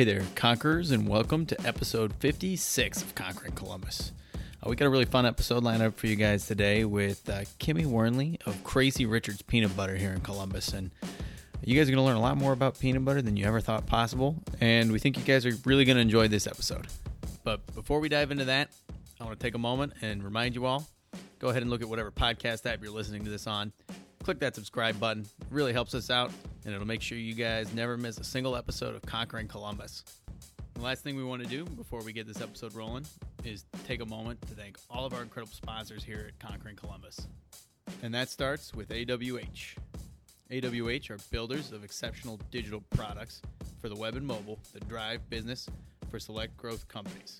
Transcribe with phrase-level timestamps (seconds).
[0.00, 4.12] Hey there, Conquerors, and welcome to episode 56 of Conquering Columbus.
[4.34, 7.40] Uh, we got a really fun episode lined up for you guys today with uh,
[7.58, 10.72] Kimmy Wernley of Crazy Richard's Peanut Butter here in Columbus.
[10.72, 10.90] And
[11.62, 13.60] you guys are going to learn a lot more about peanut butter than you ever
[13.60, 14.42] thought possible.
[14.58, 16.86] And we think you guys are really going to enjoy this episode.
[17.44, 18.70] But before we dive into that,
[19.20, 20.88] I want to take a moment and remind you all
[21.40, 23.70] go ahead and look at whatever podcast app you're listening to this on.
[24.22, 25.24] Click that subscribe button.
[25.24, 26.32] It really helps us out,
[26.64, 30.04] and it'll make sure you guys never miss a single episode of Conquering Columbus.
[30.74, 33.04] The last thing we want to do before we get this episode rolling
[33.44, 37.26] is take a moment to thank all of our incredible sponsors here at Conquering Columbus.
[38.02, 39.76] And that starts with AWH.
[40.50, 43.42] AWH are builders of exceptional digital products
[43.80, 45.68] for the web and mobile that drive business
[46.10, 47.38] for select growth companies.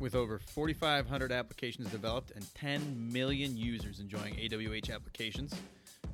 [0.00, 5.54] With over 4,500 applications developed and 10 million users enjoying AWH applications,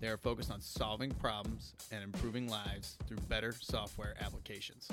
[0.00, 4.88] they are focused on solving problems and improving lives through better software applications.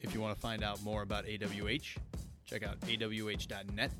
[0.00, 1.96] If you want to find out more about AWH,
[2.44, 3.90] check out awh.net,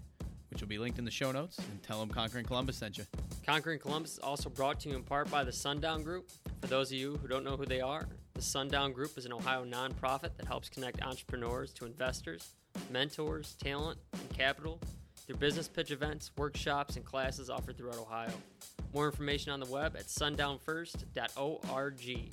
[0.50, 3.04] which will be linked in the show notes, and tell them Conquering Columbus sent you.
[3.46, 6.28] Conquering Columbus is also brought to you in part by the Sundown Group.
[6.60, 9.32] For those of you who don't know who they are, the Sundown Group is an
[9.32, 12.50] Ohio nonprofit that helps connect entrepreneurs to investors,
[12.90, 14.80] mentors, talent, and capital
[15.26, 18.32] through business pitch events, workshops, and classes offered throughout Ohio.
[18.96, 22.32] More information on the web at sundownfirst.org.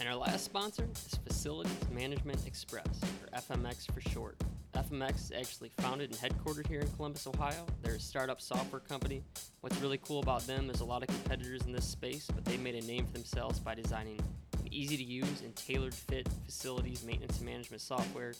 [0.00, 4.36] And our last sponsor is Facilities Management Express, or FMX for short.
[4.74, 7.64] FMX is actually founded and headquartered here in Columbus, Ohio.
[7.82, 9.22] They're a startup software company.
[9.62, 12.58] What's really cool about them, there's a lot of competitors in this space, but they
[12.58, 14.20] made a name for themselves by designing
[14.58, 18.34] an easy to use and tailored fit facilities maintenance and management software.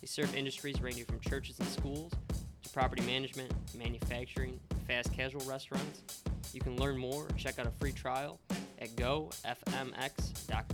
[0.00, 2.14] They serve industries ranging from churches and schools
[2.62, 6.25] to property management, manufacturing, fast casual restaurants.
[6.56, 8.40] You can learn more check out a free trial
[8.78, 10.64] at gofmx.com.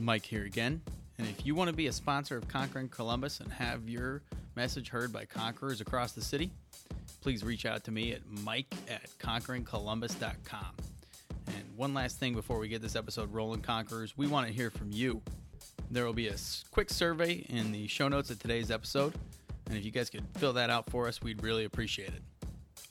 [0.00, 0.82] Mike here again.
[1.16, 4.22] And if you want to be a sponsor of Conquering Columbus and have your
[4.56, 6.50] message heard by conquerors across the city,
[7.20, 10.74] please reach out to me at mike at conqueringcolumbus.com.
[11.46, 14.72] And one last thing before we get this episode rolling, Conquerors, we want to hear
[14.72, 15.22] from you.
[15.88, 16.36] There will be a
[16.72, 19.14] quick survey in the show notes of today's episode.
[19.66, 22.22] And if you guys could fill that out for us, we'd really appreciate it.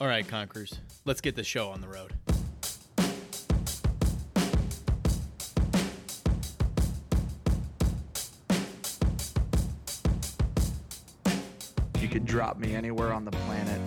[0.01, 2.16] All right, Conquerors, let's get the show on the road.
[12.00, 13.79] You could drop me anywhere on the planet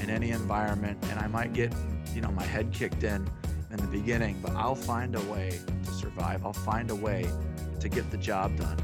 [0.00, 1.72] in any environment, and I might get,
[2.14, 3.26] you know, my head kicked in
[3.70, 6.44] in the beginning, but I'll find a way to survive.
[6.44, 7.26] I'll find a way
[7.80, 8.76] to get the job done.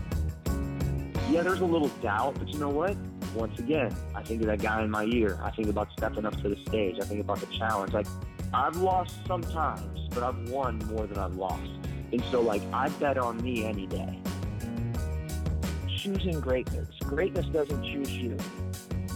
[1.30, 2.96] yeah, there's a little doubt, but you know what?
[3.34, 5.38] Once again, I think of that guy in my ear.
[5.42, 6.96] I think about stepping up to the stage.
[7.00, 7.92] I think about the challenge.
[7.92, 8.06] Like,
[8.52, 11.70] I've lost sometimes, but I've won more than I've lost.
[12.12, 14.18] And so, like, I bet on me any day.
[15.86, 16.88] choosing greatness.
[17.00, 18.36] Greatness doesn't choose you.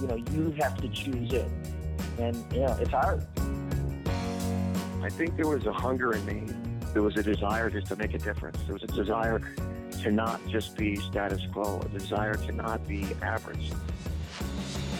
[0.00, 1.48] You know, you have to choose it.
[2.18, 3.26] And yeah, it's hard.
[5.02, 6.44] I think there was a hunger in me.
[6.92, 8.58] There was a desire just to make a difference.
[8.64, 9.40] There was a desire
[10.04, 13.72] to not just be status quo, a desire to not be average.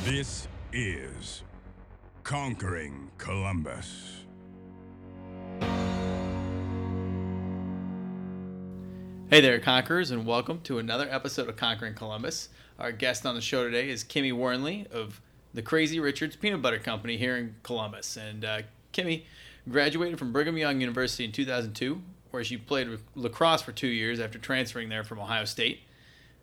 [0.02, 1.42] This is
[2.22, 4.22] Conquering Columbus.
[9.28, 12.48] Hey there, Conquerors, and welcome to another episode of Conquering Columbus.
[12.78, 15.20] Our guest on the show today is Kimmy Warrenley of
[15.52, 18.16] the Crazy Richards Peanut Butter Company here in Columbus.
[18.16, 18.62] And uh,
[18.94, 19.24] Kimmy
[19.68, 22.00] graduated from Brigham Young University in 2002,
[22.34, 25.80] where she played lacrosse for two years after transferring there from Ohio State.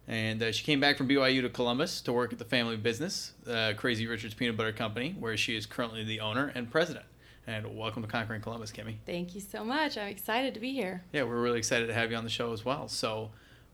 [0.07, 3.33] And uh, she came back from BYU to Columbus to work at the family business,
[3.47, 7.05] uh, Crazy Richards Peanut Butter Company, where she is currently the owner and president.
[7.45, 8.95] And welcome to Conquering Columbus, Kimmy.
[9.05, 9.97] Thank you so much.
[9.97, 11.03] I'm excited to be here.
[11.11, 12.87] Yeah, we're really excited to have you on the show as well.
[12.87, 13.29] So,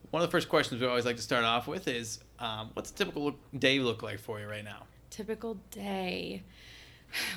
[0.10, 2.92] one of the first questions we always like to start off with is um, what's
[2.92, 4.84] a typical look, day look like for you right now?
[5.10, 6.44] Typical day.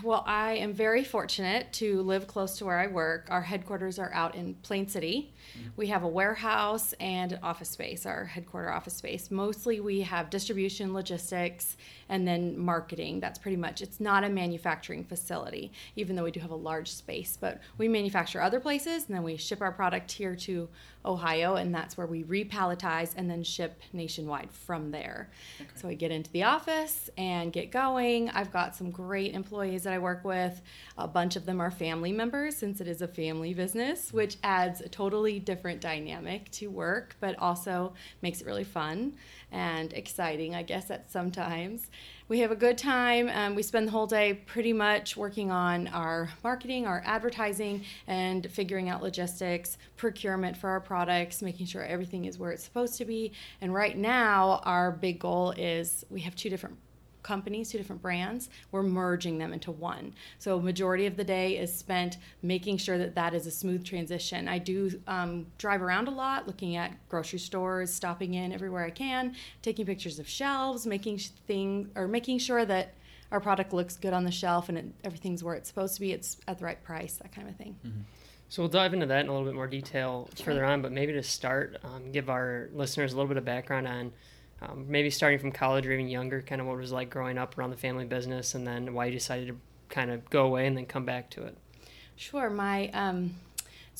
[0.02, 3.28] Well, I am very fortunate to live close to where I work.
[3.30, 5.32] Our headquarters are out in Plain City.
[5.58, 5.68] Mm-hmm.
[5.76, 9.30] We have a warehouse and office space, our headquarter office space.
[9.30, 11.76] Mostly we have distribution, logistics,
[12.08, 13.20] and then marketing.
[13.20, 16.90] That's pretty much it's not a manufacturing facility, even though we do have a large
[16.90, 17.38] space.
[17.40, 20.68] But we manufacture other places and then we ship our product here to
[21.04, 25.30] Ohio, and that's where we repalletize and then ship nationwide from there.
[25.74, 28.28] So I get into the office and get going.
[28.30, 30.62] I've got some great employees employees that I work with,
[30.96, 34.16] a bunch of them are family members since it is a family business, mm-hmm.
[34.18, 37.92] which adds a totally different dynamic to work, but also
[38.22, 39.14] makes it really fun
[39.52, 41.90] and exciting, I guess, at sometimes.
[42.30, 43.28] We have a good time.
[43.28, 48.48] Um, we spend the whole day pretty much working on our marketing, our advertising, and
[48.48, 53.04] figuring out logistics, procurement for our products, making sure everything is where it's supposed to
[53.04, 53.32] be.
[53.60, 56.76] And right now, our big goal is we have two different
[57.22, 60.14] companies, two different brands, we're merging them into one.
[60.38, 64.48] So majority of the day is spent making sure that that is a smooth transition.
[64.48, 68.90] I do um, drive around a lot, looking at grocery stores, stopping in everywhere I
[68.90, 72.94] can, taking pictures of shelves, making things or making sure that
[73.30, 76.12] our product looks good on the shelf and it, everything's where it's supposed to be.
[76.12, 77.76] It's at the right price, that kind of thing.
[77.86, 78.00] Mm-hmm.
[78.48, 81.12] So we'll dive into that in a little bit more detail further on, but maybe
[81.12, 84.12] to start, um, give our listeners a little bit of background on
[84.62, 87.38] um, maybe starting from college or even younger, kind of what it was like growing
[87.38, 89.56] up around the family business, and then why you decided to
[89.88, 91.56] kind of go away and then come back to it.
[92.16, 92.50] Sure.
[92.50, 93.36] My um,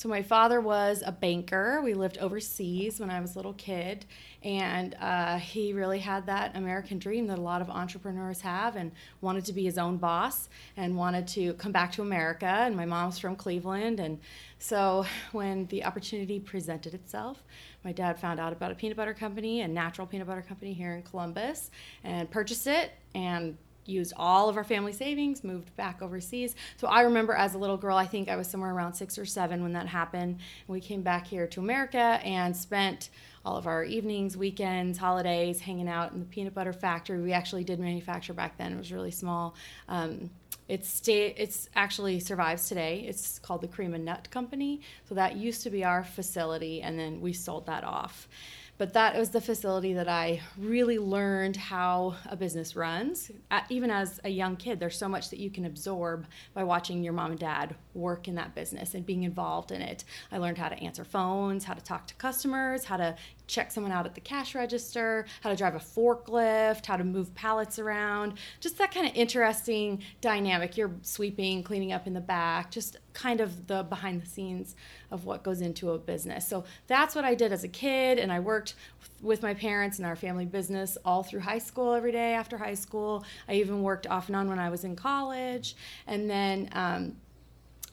[0.01, 1.79] so my father was a banker.
[1.83, 4.07] We lived overseas when I was a little kid,
[4.41, 8.93] and uh, he really had that American dream that a lot of entrepreneurs have, and
[9.21, 12.47] wanted to be his own boss, and wanted to come back to America.
[12.47, 14.17] And my mom's from Cleveland, and
[14.57, 17.43] so when the opportunity presented itself,
[17.83, 20.95] my dad found out about a peanut butter company, a natural peanut butter company here
[20.95, 21.69] in Columbus,
[22.03, 23.55] and purchased it and
[23.85, 26.55] used all of our family savings, moved back overseas.
[26.77, 29.25] So I remember as a little girl, I think I was somewhere around six or
[29.25, 30.39] seven when that happened.
[30.67, 33.09] We came back here to America and spent
[33.43, 37.21] all of our evenings, weekends, holidays hanging out in the peanut butter factory.
[37.21, 39.55] We actually did manufacture back then, it was really small.
[39.87, 40.29] Um,
[40.67, 43.03] it's stay, it's actually survives today.
[43.07, 44.79] It's called the Crema Nut Company.
[45.09, 48.29] So that used to be our facility, and then we sold that off.
[48.81, 53.29] But that was the facility that I really learned how a business runs.
[53.69, 56.25] Even as a young kid, there's so much that you can absorb
[56.55, 60.03] by watching your mom and dad work in that business and being involved in it.
[60.31, 63.15] I learned how to answer phones, how to talk to customers, how to
[63.51, 67.35] check someone out at the cash register, how to drive a forklift, how to move
[67.35, 70.77] pallets around, just that kind of interesting dynamic.
[70.77, 74.75] You're sweeping, cleaning up in the back, just kind of the behind the scenes
[75.11, 76.47] of what goes into a business.
[76.47, 78.75] So that's what I did as a kid, and I worked
[79.21, 82.73] with my parents in our family business all through high school every day after high
[82.73, 83.25] school.
[83.49, 85.75] I even worked off and on when I was in college,
[86.07, 87.17] and then um,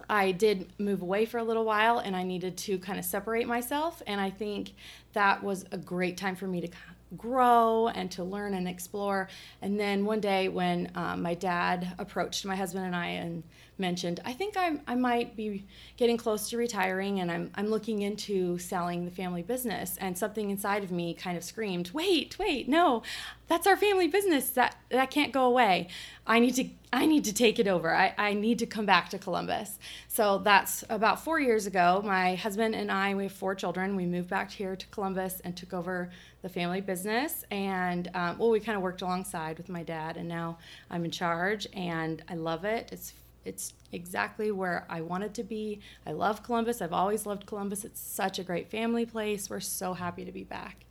[0.08, 3.46] I did move away for a little while and I needed to kind of separate
[3.46, 4.02] myself.
[4.06, 4.74] And I think
[5.12, 6.68] that was a great time for me to
[7.16, 9.28] grow and to learn and explore.
[9.62, 13.42] And then one day when um, my dad approached my husband and I and
[13.78, 15.64] mentioned, I think I'm, I might be
[15.96, 19.96] getting close to retiring and I'm, I'm looking into selling the family business.
[19.98, 23.02] And something inside of me kind of screamed, wait, wait, no,
[23.46, 24.50] that's our family business.
[24.50, 25.88] That, that can't go away.
[26.26, 27.94] I need to, I need to take it over.
[27.94, 29.78] I, I need to come back to Columbus.
[30.08, 32.02] So that's about four years ago.
[32.04, 33.96] My husband and I, we have four children.
[33.96, 36.10] We moved back here to Columbus and took over
[36.42, 37.44] the family business.
[37.50, 40.58] And um, well, we kind of worked alongside with my dad, and now
[40.90, 42.90] I'm in charge, and I love it.
[42.92, 43.12] It's
[43.48, 45.80] it's exactly where I wanted to be.
[46.06, 46.82] I love Columbus.
[46.82, 47.84] I've always loved Columbus.
[47.84, 49.48] It's such a great family place.
[49.48, 50.84] We're so happy to be back.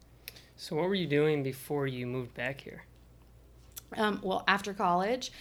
[0.56, 2.84] So, what were you doing before you moved back here?
[3.96, 5.32] Um, well, after college,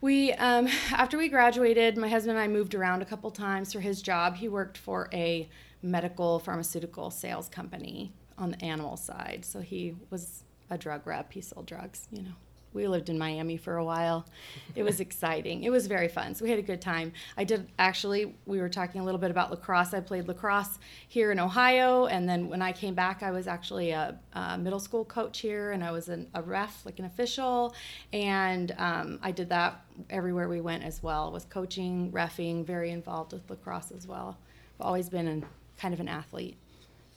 [0.00, 3.80] we um, after we graduated, my husband and I moved around a couple times for
[3.80, 4.36] his job.
[4.36, 5.48] He worked for a
[5.82, 11.32] medical pharmaceutical sales company on the animal side, so he was a drug rep.
[11.32, 12.34] He sold drugs, you know
[12.76, 14.26] we lived in Miami for a while.
[14.74, 15.64] It was exciting.
[15.64, 16.34] It was very fun.
[16.34, 17.12] So we had a good time.
[17.36, 19.94] I did actually, we were talking a little bit about lacrosse.
[19.94, 20.78] I played lacrosse
[21.08, 22.06] here in Ohio.
[22.06, 25.72] And then when I came back, I was actually a, a middle school coach here
[25.72, 27.74] and I was an, a ref, like an official.
[28.12, 33.32] And um, I did that everywhere we went as well, with coaching, refing, very involved
[33.32, 34.36] with lacrosse as well.
[34.78, 35.44] I've always been
[35.78, 36.56] kind of an athlete.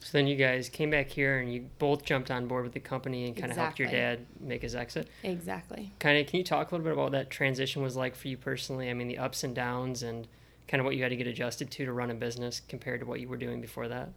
[0.00, 2.80] So then you guys came back here and you both jumped on board with the
[2.80, 3.84] company and kind of exactly.
[3.84, 5.08] helped your dad make his exit.
[5.22, 5.92] Exactly.
[5.98, 8.28] Kind of, can you talk a little bit about what that transition was like for
[8.28, 8.88] you personally?
[8.88, 10.26] I mean, the ups and downs and
[10.68, 13.06] kind of what you had to get adjusted to to run a business compared to
[13.06, 14.08] what you were doing before that.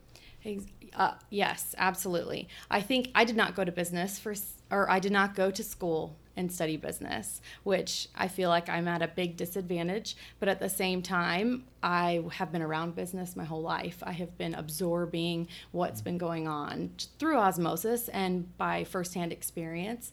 [0.93, 2.47] Uh, yes, absolutely.
[2.69, 4.35] I think I did not go to business for,
[4.69, 8.87] or I did not go to school and study business, which I feel like I'm
[8.87, 10.15] at a big disadvantage.
[10.39, 14.01] But at the same time, I have been around business my whole life.
[14.03, 20.11] I have been absorbing what's been going on through osmosis and by firsthand experience.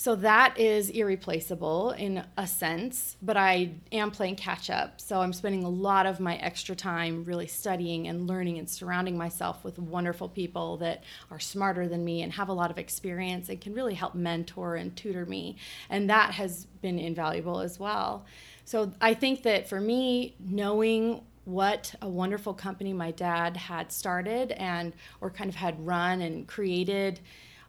[0.00, 4.98] So that is irreplaceable in a sense, but I am playing catch up.
[4.98, 9.18] So I'm spending a lot of my extra time really studying and learning and surrounding
[9.18, 13.50] myself with wonderful people that are smarter than me and have a lot of experience
[13.50, 15.58] and can really help mentor and tutor me.
[15.90, 18.24] And that has been invaluable as well.
[18.64, 24.52] So I think that for me, knowing what a wonderful company my dad had started
[24.52, 27.20] and or kind of had run and created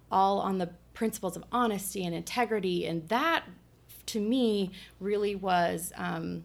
[0.09, 2.86] all on the principles of honesty and integrity.
[2.86, 3.43] And that,
[4.07, 5.91] to me, really was.
[5.95, 6.43] Um,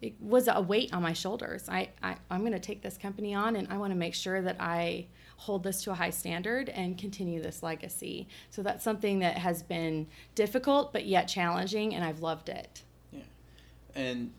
[0.00, 1.68] it was a weight on my shoulders.
[1.68, 4.40] I, I I'm going to take this company on, and I want to make sure
[4.42, 8.28] that I hold this to a high standard and continue this legacy.
[8.50, 12.82] So that's something that has been difficult, but yet challenging, and I've loved it.
[13.12, 13.22] Yeah,
[13.94, 14.32] and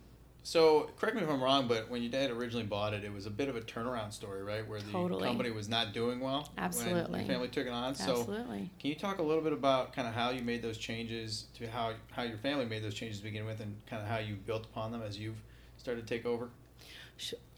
[0.50, 3.28] so, correct me if I'm wrong, but when your dad originally bought it, it was
[3.28, 4.68] a bit of a turnaround story, right?
[4.68, 5.28] Where the totally.
[5.28, 6.50] company was not doing well.
[6.58, 7.12] Absolutely.
[7.12, 7.94] When your family took it on.
[7.94, 8.72] So, Absolutely.
[8.80, 11.68] can you talk a little bit about kind of how you made those changes to
[11.68, 14.38] how how your family made those changes to begin with, and kind of how you
[14.38, 15.38] built upon them as you've
[15.78, 16.50] started to take over?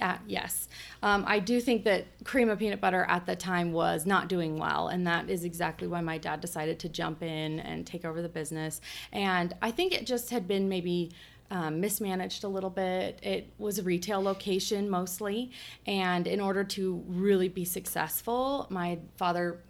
[0.01, 0.67] Uh, yes.
[1.01, 4.89] Um, I do think that Crema peanut butter at the time was not doing well,
[4.89, 8.29] and that is exactly why my dad decided to jump in and take over the
[8.29, 8.81] business.
[9.13, 11.11] And I think it just had been maybe
[11.51, 13.19] um, mismanaged a little bit.
[13.21, 15.51] It was a retail location mostly,
[15.85, 19.61] and in order to really be successful, my father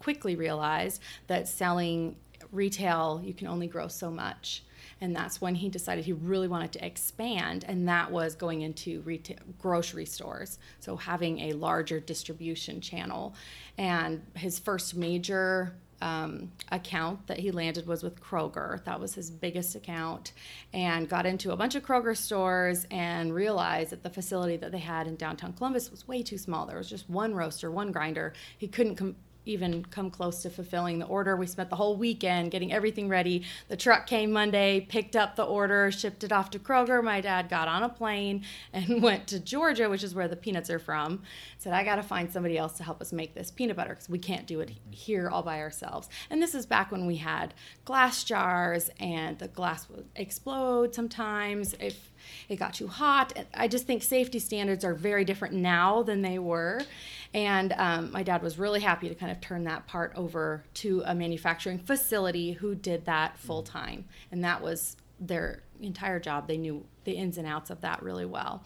[0.00, 2.16] quickly realized that selling
[2.50, 4.64] retail you can only grow so much.
[5.00, 9.00] And that's when he decided he really wanted to expand and that was going into
[9.02, 10.58] retail grocery stores.
[10.80, 13.34] So having a larger distribution channel.
[13.76, 18.82] And his first major um, account that he landed was with Kroger.
[18.84, 20.32] That was his biggest account,
[20.72, 24.78] and got into a bunch of Kroger stores and realized that the facility that they
[24.78, 26.66] had in downtown Columbus was way too small.
[26.66, 28.32] There was just one roaster, one grinder.
[28.56, 29.16] He couldn't com-
[29.48, 31.36] even come close to fulfilling the order.
[31.36, 33.44] We spent the whole weekend getting everything ready.
[33.68, 37.02] The truck came Monday, picked up the order, shipped it off to Kroger.
[37.02, 40.70] My dad got on a plane and went to Georgia, which is where the peanuts
[40.70, 41.22] are from.
[41.58, 44.08] Said, I got to find somebody else to help us make this peanut butter because
[44.08, 46.08] we can't do it here all by ourselves.
[46.30, 51.74] And this is back when we had glass jars and the glass would explode sometimes
[51.80, 52.12] if
[52.48, 53.32] it got too hot.
[53.54, 56.82] I just think safety standards are very different now than they were.
[57.34, 61.02] And um, my dad was really happy to kind of turn that part over to
[61.04, 64.06] a manufacturing facility who did that full time.
[64.32, 66.46] And that was their entire job.
[66.46, 68.62] They knew the ins and outs of that really well.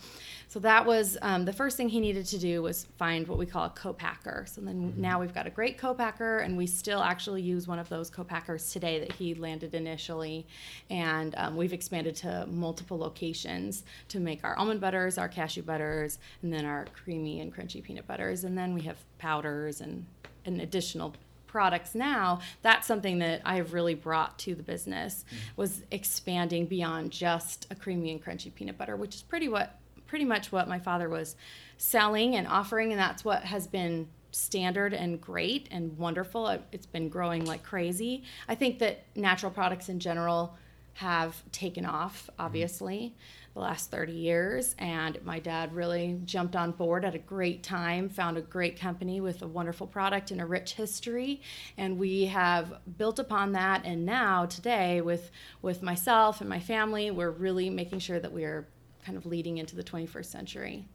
[0.48, 3.46] So that was um, the first thing he needed to do was find what we
[3.46, 4.46] call a co-packer.
[4.48, 5.00] So then mm-hmm.
[5.00, 8.72] now we've got a great co-packer, and we still actually use one of those co-packers
[8.72, 10.44] today that he landed initially,
[10.90, 16.18] and um, we've expanded to multiple locations to make our almond butters, our cashew butters,
[16.42, 20.04] and then our creamy and crunchy peanut butters, and then we have powders and
[20.44, 21.14] an additional
[21.52, 25.56] products now, that's something that I have really brought to the business mm.
[25.56, 30.24] was expanding beyond just a creamy and crunchy peanut butter, which is pretty what pretty
[30.24, 31.36] much what my father was
[31.76, 36.48] selling and offering, and that's what has been standard and great and wonderful.
[36.72, 38.24] It's been growing like crazy.
[38.48, 40.56] I think that natural products in general
[40.94, 42.42] have taken off, mm-hmm.
[42.42, 42.96] obviously.
[42.96, 44.74] Mm-hmm the last 30 years.
[44.78, 49.20] And my dad really jumped on board at a great time, found a great company
[49.20, 51.42] with a wonderful product and a rich history.
[51.76, 53.84] And we have built upon that.
[53.84, 55.30] And now, today, with,
[55.60, 58.66] with myself and my family, we're really making sure that we are
[59.04, 60.86] kind of leading into the 21st century.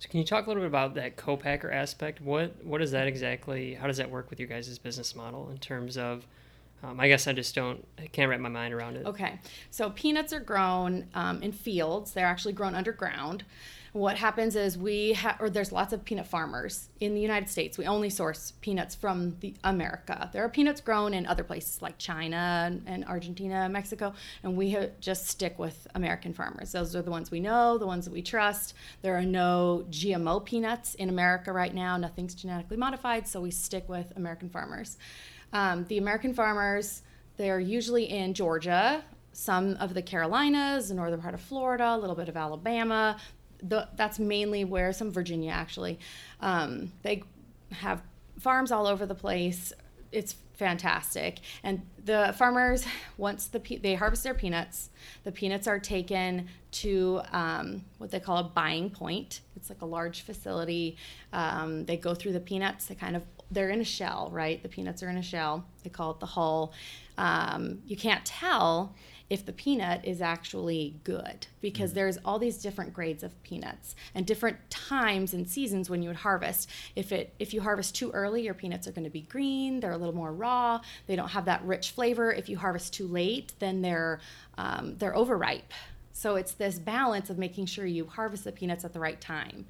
[0.00, 2.22] So can you talk a little bit about that co-packer aspect?
[2.22, 3.74] What what is that exactly?
[3.74, 6.26] How does that work with your guys' business model in terms of
[6.82, 9.06] um, I guess I just don't, I can't wrap my mind around it.
[9.06, 9.38] Okay.
[9.70, 13.44] So peanuts are grown um, in fields, they're actually grown underground.
[13.92, 17.76] What happens is we have, or there's lots of peanut farmers in the United States.
[17.76, 20.30] We only source peanuts from the America.
[20.32, 25.26] There are peanuts grown in other places like China and Argentina, Mexico, and we just
[25.26, 26.70] stick with American farmers.
[26.70, 28.74] Those are the ones we know, the ones that we trust.
[29.02, 31.96] There are no GMO peanuts in America right now.
[31.96, 34.98] Nothing's genetically modified, so we stick with American farmers.
[35.52, 37.02] Um, the American farmers,
[37.36, 39.02] they're usually in Georgia,
[39.32, 43.16] some of the Carolinas, the northern part of Florida, a little bit of Alabama.
[43.62, 45.98] The, that's mainly where some Virginia actually.
[46.40, 47.22] Um, they
[47.72, 48.02] have
[48.38, 49.72] farms all over the place.
[50.12, 51.38] It's fantastic.
[51.62, 52.84] And the farmers,
[53.16, 54.90] once the they harvest their peanuts,
[55.24, 59.40] the peanuts are taken to um, what they call a buying point.
[59.56, 60.96] It's like a large facility.
[61.32, 62.86] Um, they go through the peanuts.
[62.86, 64.62] They kind of they're in a shell, right?
[64.62, 65.64] The peanuts are in a shell.
[65.82, 66.72] They call it the hull.
[67.18, 68.94] Um, you can't tell
[69.28, 74.26] if the peanut is actually good because there's all these different grades of peanuts and
[74.26, 76.68] different times and seasons when you would harvest.
[76.96, 79.78] If it if you harvest too early, your peanuts are going to be green.
[79.78, 80.80] They're a little more raw.
[81.06, 82.32] They don't have that rich flavor.
[82.32, 84.20] If you harvest too late, then they're
[84.58, 85.72] um, they're overripe.
[86.12, 89.66] So it's this balance of making sure you harvest the peanuts at the right time.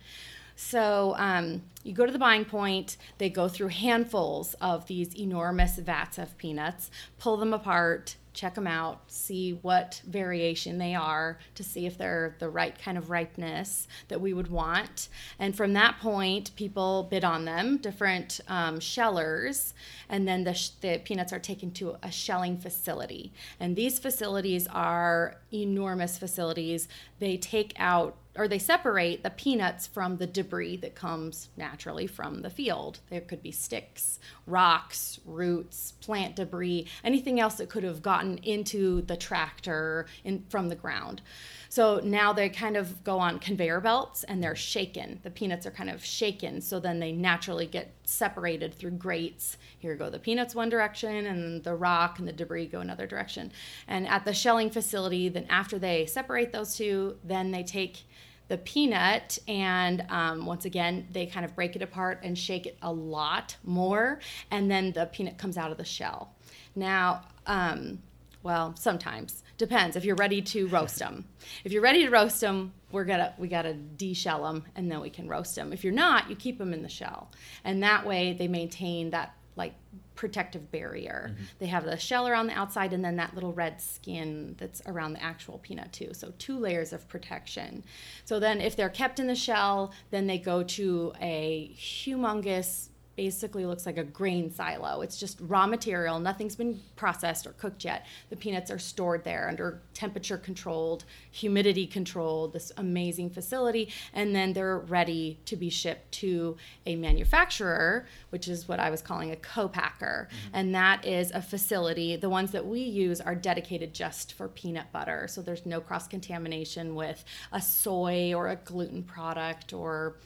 [0.63, 5.77] So um, you go to the buying point, they go through handfuls of these enormous
[5.77, 11.65] vats of peanuts, pull them apart, check them out, see what variation they are to
[11.65, 15.09] see if they're the right kind of ripeness that we would want.
[15.39, 19.73] And from that point, people bid on them, different um, shellers,
[20.11, 23.33] and then the, sh- the peanuts are taken to a shelling facility.
[23.59, 26.87] And these facilities are enormous facilities.
[27.19, 32.43] They take out or they separate the peanuts from the debris that comes naturally from
[32.43, 33.01] the field.
[33.11, 34.19] There could be sticks,
[34.51, 40.69] rocks, roots, plant debris, anything else that could have gotten into the tractor in, from
[40.69, 41.23] the ground.
[41.69, 45.21] So now they kind of go on conveyor belts and they're shaken.
[45.23, 49.57] The peanuts are kind of shaken, so then they naturally get separated through grates.
[49.79, 53.53] Here go the peanuts one direction, and the rock and the debris go another direction.
[53.87, 58.05] And at the shelling facility, then after they separate those two, then they take
[58.51, 62.77] the peanut and um, once again they kind of break it apart and shake it
[62.83, 64.19] a lot more
[64.51, 66.35] and then the peanut comes out of the shell.
[66.75, 68.01] Now um,
[68.43, 69.45] well sometimes.
[69.57, 69.95] Depends.
[69.95, 71.27] If you're ready to roast them.
[71.63, 75.11] If you're ready to roast them we're gonna we gotta deshell them and then we
[75.11, 77.31] can roast them if you're not you keep them in the shell.
[77.63, 79.75] And that way they maintain that like
[80.21, 81.31] protective barrier.
[81.33, 81.45] Mm-hmm.
[81.61, 85.15] They have the shell around the outside and then that little red skin that's around
[85.15, 86.13] the actual peanut too.
[86.13, 87.83] So two layers of protection.
[88.27, 92.90] So then if they're kept in the shell, then they go to a humongous
[93.21, 95.03] basically looks like a grain silo.
[95.03, 96.19] It's just raw material.
[96.19, 98.07] Nothing's been processed or cooked yet.
[98.31, 103.93] The peanuts are stored there under temperature controlled, humidity controlled, this amazing facility.
[104.15, 109.03] And then they're ready to be shipped to a manufacturer, which is what I was
[109.03, 110.31] calling a co-packer.
[110.31, 110.55] Mm-hmm.
[110.55, 112.17] And that is a facility.
[112.17, 115.29] The ones that we use are dedicated just for peanut butter.
[115.29, 117.23] So there's no cross contamination with
[117.53, 120.17] a soy or a gluten product or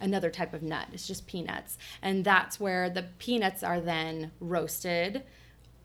[0.00, 0.88] another type of nut.
[0.92, 1.78] It's just peanuts.
[2.02, 5.24] And that's where the peanuts are then roasted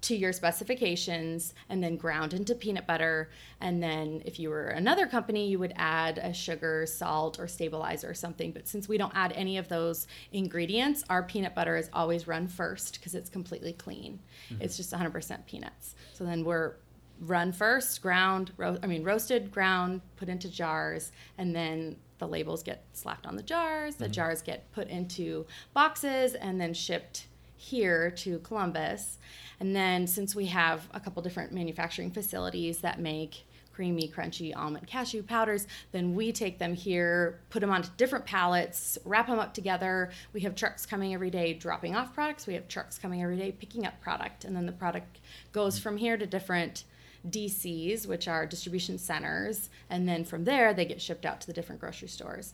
[0.01, 3.29] to your specifications and then ground into peanut butter.
[3.59, 8.09] And then if you were another company, you would add a sugar, salt, or stabilizer
[8.09, 8.51] or something.
[8.51, 12.47] But since we don't add any of those ingredients, our peanut butter is always run
[12.47, 14.19] first because it's completely clean.
[14.53, 14.61] Mm-hmm.
[14.61, 15.95] It's just 100% peanuts.
[16.13, 16.75] So then we're
[17.21, 22.63] run first, ground, ro- I mean roasted, ground, put into jars, and then the labels
[22.63, 23.95] get slapped on the jars.
[23.95, 24.11] The mm-hmm.
[24.11, 29.17] jars get put into boxes and then shipped here to Columbus.
[29.59, 34.85] And then since we have a couple different manufacturing facilities that make creamy, crunchy almond
[34.87, 39.53] cashew powders, then we take them here, put them onto different pallets, wrap them up
[39.53, 40.11] together.
[40.33, 42.45] We have trucks coming every day dropping off products.
[42.45, 44.43] We have trucks coming every day picking up product.
[44.43, 45.19] And then the product
[45.53, 46.83] goes from here to different
[47.27, 51.53] DCs, which are distribution centers, and then from there they get shipped out to the
[51.53, 52.53] different grocery stores.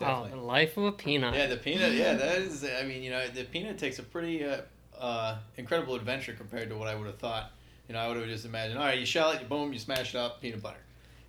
[0.00, 1.34] Wow, the life of a peanut.
[1.34, 1.92] Yeah, the peanut.
[1.92, 2.64] Yeah, that is.
[2.64, 4.60] I mean, you know, the peanut takes a pretty uh,
[4.98, 7.50] uh, incredible adventure compared to what I would have thought.
[7.88, 8.78] You know, I would have just imagined.
[8.78, 10.80] All right, you shell it, you boom, you smash it up, peanut butter.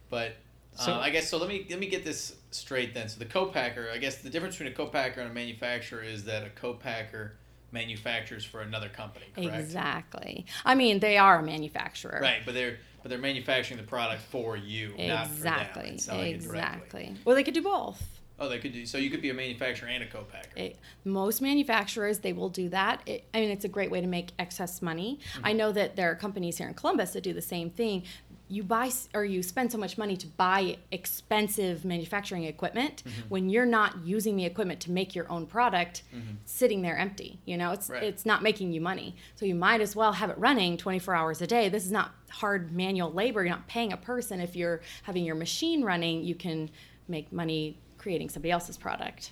[0.09, 0.35] But
[0.75, 1.37] So- um, I guess so.
[1.37, 3.07] Let me let me get this straight then.
[3.09, 3.89] So the co-packer.
[3.93, 7.35] I guess the difference between a co-packer and a manufacturer is that a co-packer
[7.71, 9.25] manufactures for another company.
[9.35, 9.55] Correct.
[9.55, 10.45] Exactly.
[10.65, 12.19] I mean, they are a manufacturer.
[12.21, 15.53] Right, but they're but they're manufacturing the product for you, not for them.
[15.53, 15.89] Exactly.
[15.89, 17.03] and selling it directly.
[17.03, 17.15] exactly.
[17.23, 18.17] Well, they could do both.
[18.39, 18.85] Oh, they could do.
[18.85, 20.49] So you could be a manufacturer and a co-packer.
[20.55, 23.01] It, most manufacturers they will do that.
[23.07, 25.19] It, I mean, it's a great way to make excess money.
[25.33, 25.45] Mm-hmm.
[25.45, 28.03] I know that there are companies here in Columbus that do the same thing.
[28.49, 33.21] You buy or you spend so much money to buy expensive manufacturing equipment Mm-hmm.
[33.29, 36.03] when you're not using the equipment to make your own product,
[36.45, 37.39] sitting there empty.
[37.45, 37.93] You know, it's Mm-hmm.
[37.93, 38.03] Right.
[38.03, 39.15] it's not making you money.
[39.35, 41.69] So you might as well have it running 24 hours a day.
[41.69, 43.41] This is not hard manual labor.
[43.43, 44.39] You're not paying a person.
[44.41, 46.69] If you're having your machine running, you can
[47.07, 49.31] make money creating somebody else's product.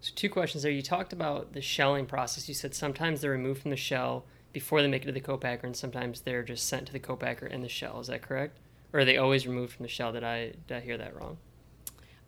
[0.00, 0.72] So two questions there.
[0.72, 2.48] You talked about the shelling process.
[2.48, 5.66] You said sometimes they're removed from the shell before they make it to the co-packer,
[5.66, 8.00] and sometimes they're just sent to the co-packer in the shell.
[8.00, 8.58] Is that correct?
[8.92, 10.12] Or are they always removed from the shell?
[10.12, 11.38] Did I did I hear that wrong?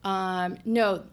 [0.02, 1.04] Um, no,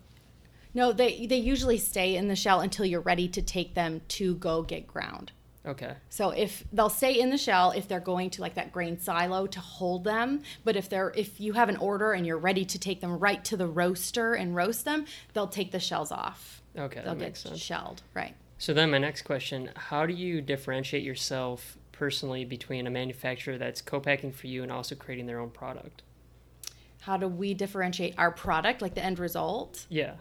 [0.74, 4.36] no, they they usually stay in the shell until you're ready to take them to
[4.36, 5.32] go get ground.
[5.66, 5.94] Okay.
[6.10, 9.46] So if they'll stay in the shell if they're going to like that grain silo
[9.48, 12.80] to hold them, but if they're if you have an order and you're ready to
[12.80, 16.62] take them right to the roaster and roast them, they'll take the shells off.
[16.78, 17.60] Okay, they'll that get makes sense.
[17.60, 18.34] shelled, right?
[18.62, 23.82] So then my next question, how do you differentiate yourself personally between a manufacturer that's
[23.82, 26.04] co-packing for you and also creating their own product?
[27.00, 29.88] How do we differentiate our product, like the end result?
[29.90, 30.14] Yeah.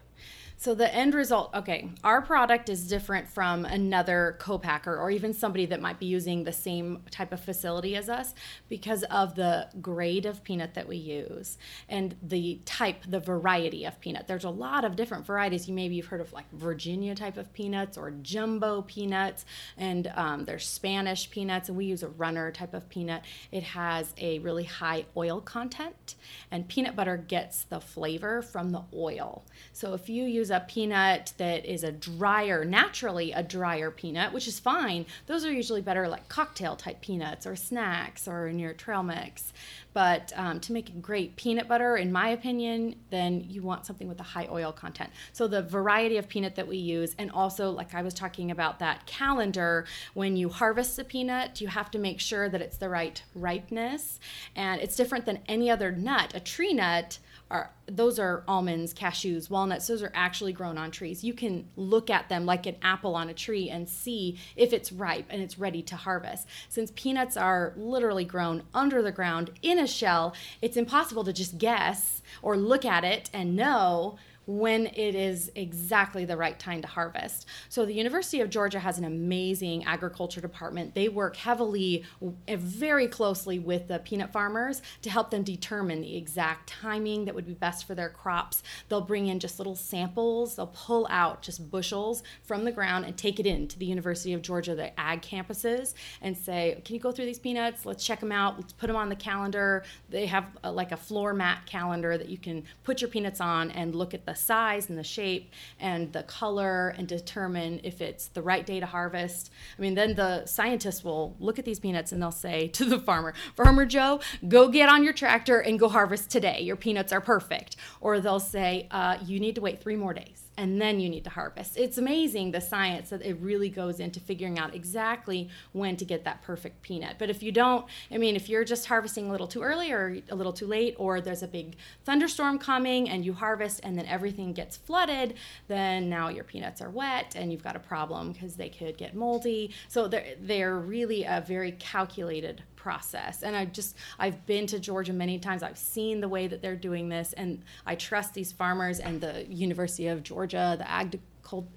[0.60, 5.64] So the end result, okay, our product is different from another co-packer or even somebody
[5.64, 8.34] that might be using the same type of facility as us
[8.68, 11.56] because of the grade of peanut that we use
[11.88, 14.28] and the type, the variety of peanut.
[14.28, 15.66] There's a lot of different varieties.
[15.66, 19.46] You maybe you've heard of like Virginia type of peanuts or jumbo peanuts,
[19.78, 23.22] and um, there's Spanish peanuts, and we use a runner type of peanut.
[23.50, 26.16] It has a really high oil content,
[26.50, 29.46] and peanut butter gets the flavor from the oil.
[29.72, 34.48] So if you use a peanut that is a drier, naturally a drier peanut, which
[34.48, 35.06] is fine.
[35.26, 39.52] Those are usually better like cocktail type peanuts or snacks or in your trail mix.
[39.92, 44.08] But um, to make a great peanut butter, in my opinion, then you want something
[44.08, 45.10] with a high oil content.
[45.32, 48.78] So the variety of peanut that we use, and also like I was talking about
[48.78, 52.88] that calendar, when you harvest the peanut, you have to make sure that it's the
[52.88, 54.20] right ripeness,
[54.54, 56.32] and it's different than any other nut.
[56.34, 57.18] A tree nut
[57.50, 59.88] are those are almonds, cashews, walnuts.
[59.88, 61.24] Those are actually grown on trees.
[61.24, 64.92] You can look at them like an apple on a tree and see if it's
[64.92, 66.46] ripe and it's ready to harvest.
[66.68, 71.58] Since peanuts are literally grown under the ground in a shell, it's impossible to just
[71.58, 74.16] guess or look at it and know
[74.58, 77.46] when it is exactly the right time to harvest.
[77.68, 80.94] So the University of Georgia has an amazing agriculture department.
[80.94, 82.04] They work heavily
[82.48, 87.34] eh, very closely with the peanut farmers to help them determine the exact timing that
[87.34, 88.64] would be best for their crops.
[88.88, 93.16] They'll bring in just little samples, they'll pull out just bushels from the ground and
[93.16, 97.00] take it in to the University of Georgia, the ag campuses, and say, Can you
[97.00, 97.86] go through these peanuts?
[97.86, 98.56] Let's check them out.
[98.56, 99.84] Let's put them on the calendar.
[100.08, 103.70] They have a, like a floor mat calendar that you can put your peanuts on
[103.70, 108.28] and look at the size and the shape and the color and determine if it's
[108.28, 109.50] the right day to harvest.
[109.78, 112.98] I mean, then the scientists will look at these peanuts and they'll say to the
[112.98, 116.60] farmer, Farmer Joe, go get on your tractor and go harvest today.
[116.62, 117.76] Your peanuts are perfect.
[118.00, 121.24] Or they'll say, uh, you need to wait three more days and then you need
[121.24, 121.76] to harvest.
[121.76, 126.24] It's amazing the science that it really goes into figuring out exactly when to get
[126.24, 127.16] that perfect peanut.
[127.18, 130.18] But if you don't, I mean, if you're just harvesting a little too early or
[130.28, 134.06] a little too late, or there's a big thunderstorm coming and you harvest and then
[134.06, 135.34] everything gets flooded,
[135.68, 139.14] then now your peanuts are wet and you've got a problem because they could get
[139.14, 139.72] moldy.
[139.88, 143.42] So they're, they're really a very calculated process.
[143.42, 145.62] And I just I've been to Georgia many times.
[145.62, 149.46] I've seen the way that they're doing this, and I trust these farmers and the
[149.48, 151.20] University of Georgia, the ag-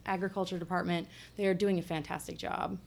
[0.05, 1.07] agriculture department.
[1.37, 2.77] They are doing a fantastic job.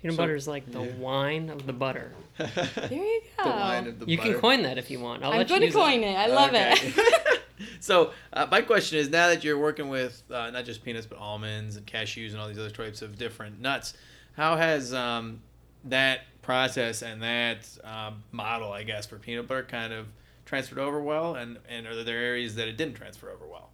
[0.00, 0.94] Peanut so, butter is like the yeah.
[0.96, 2.12] wine of the butter.
[2.38, 2.48] there
[2.90, 3.44] you go.
[3.44, 4.32] The wine of the you butter.
[4.32, 5.22] can coin that if you want.
[5.22, 6.12] i am going to coin it.
[6.12, 6.16] it.
[6.16, 6.74] I love okay.
[6.76, 7.40] it.
[7.80, 11.18] so uh, my question is: now that you're working with uh, not just peanuts but
[11.18, 13.94] almonds and cashews and all these other types of different nuts,
[14.36, 15.40] how has um,
[15.84, 20.08] that process and that um, model, I guess, for peanut butter kind of
[20.44, 21.36] transferred over well?
[21.36, 23.70] And, and are there areas that it didn't transfer over well?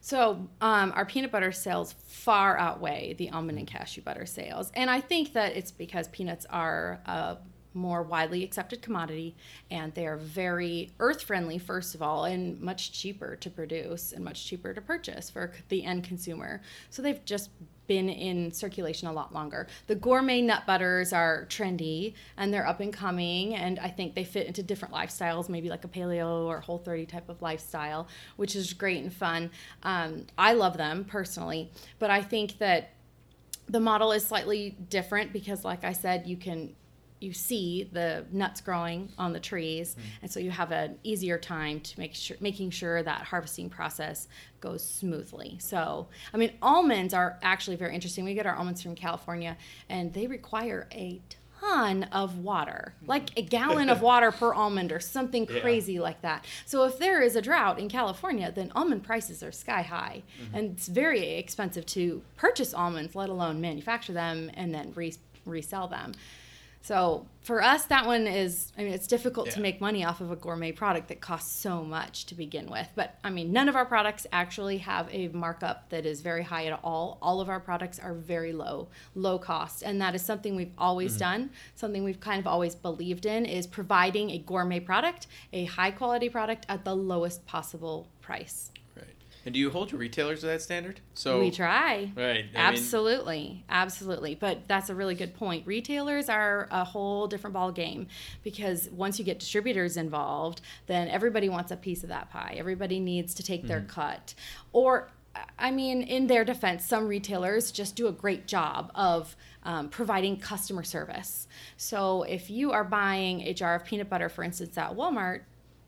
[0.00, 4.90] So um, our peanut butter sales far outweigh the almond and cashew butter sales, and
[4.90, 7.36] I think that it's because peanuts are a
[7.74, 9.36] more widely accepted commodity,
[9.70, 14.24] and they are very earth friendly first of all, and much cheaper to produce and
[14.24, 16.60] much cheaper to purchase for the end consumer.
[16.90, 17.50] So they've just
[17.86, 19.66] been in circulation a lot longer.
[19.86, 24.24] The gourmet nut butters are trendy and they're up and coming, and I think they
[24.24, 28.56] fit into different lifestyles, maybe like a paleo or whole 30 type of lifestyle, which
[28.56, 29.50] is great and fun.
[29.82, 32.90] Um, I love them personally, but I think that
[33.68, 36.74] the model is slightly different because, like I said, you can
[37.24, 40.02] you see the nuts growing on the trees, mm.
[40.22, 44.28] and so you have an easier time to make sure making sure that harvesting process
[44.60, 45.56] goes smoothly.
[45.60, 48.24] So, I mean, almonds are actually very interesting.
[48.24, 49.56] We get our almonds from California,
[49.88, 51.20] and they require a
[51.60, 56.00] ton of water, like a gallon of water per almond or something crazy yeah.
[56.00, 56.44] like that.
[56.66, 60.56] So if there is a drought in California, then almond prices are sky high, mm-hmm.
[60.56, 65.14] and it's very expensive to purchase almonds, let alone manufacture them and then re-
[65.46, 66.12] resell them.
[66.84, 69.54] So for us, that one is, I mean, it's difficult yeah.
[69.54, 72.86] to make money off of a gourmet product that costs so much to begin with.
[72.94, 76.66] But I mean, none of our products actually have a markup that is very high
[76.66, 77.16] at all.
[77.22, 79.82] All of our products are very low, low cost.
[79.82, 81.20] And that is something we've always mm-hmm.
[81.20, 85.90] done, something we've kind of always believed in is providing a gourmet product, a high
[85.90, 88.70] quality product at the lowest possible price.
[89.44, 91.00] And do you hold your retailers to that standard?
[91.14, 92.10] So we try.
[92.16, 92.46] Right.
[92.54, 94.34] I absolutely, mean, absolutely.
[94.34, 95.66] But that's a really good point.
[95.66, 98.06] Retailers are a whole different ball game
[98.42, 102.54] because once you get distributors involved, then everybody wants a piece of that pie.
[102.56, 103.68] Everybody needs to take mm-hmm.
[103.68, 104.34] their cut.
[104.72, 105.10] Or
[105.58, 110.38] I mean, in their defense, some retailers just do a great job of um, providing
[110.38, 111.48] customer service.
[111.76, 115.42] So if you are buying a jar of peanut butter, for instance, at Walmart,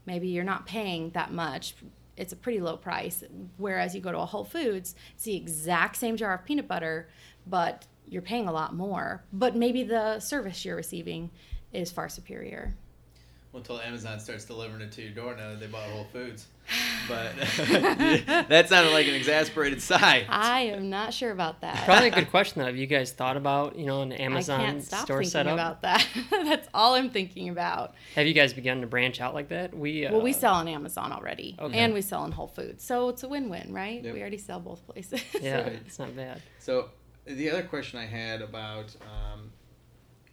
[0.05, 1.75] maybe you're not paying that much.
[2.17, 3.23] It's a pretty low price.
[3.57, 7.09] Whereas you go to a Whole Foods, it's the exact same jar of peanut butter,
[7.47, 9.25] but you're paying a lot more.
[9.33, 11.31] But maybe the service you're receiving
[11.73, 12.75] is far superior.
[13.57, 16.47] Well, until Amazon starts delivering it to your door now that they bought Whole Foods.
[17.09, 17.37] But
[18.49, 20.27] that sounded like an exasperated sigh.
[20.29, 21.85] I am not sure about that.
[21.85, 22.67] Probably a good question though.
[22.67, 25.53] Have you guys thought about you know an Amazon I can't stop store thinking setup?
[25.55, 26.05] about that.
[26.31, 27.95] That's all I'm thinking about.
[28.17, 29.73] Have you guys begun to branch out like that?
[29.73, 31.79] We uh, Well, we sell on Amazon already, Okay.
[31.79, 34.03] and we sell on Whole Foods, so it's a win-win, right?
[34.03, 34.13] Yep.
[34.13, 35.23] We already sell both places.
[35.41, 35.73] Yeah, Right.
[35.87, 36.43] it's not bad.
[36.59, 36.89] So
[37.25, 39.53] the other question I had about um,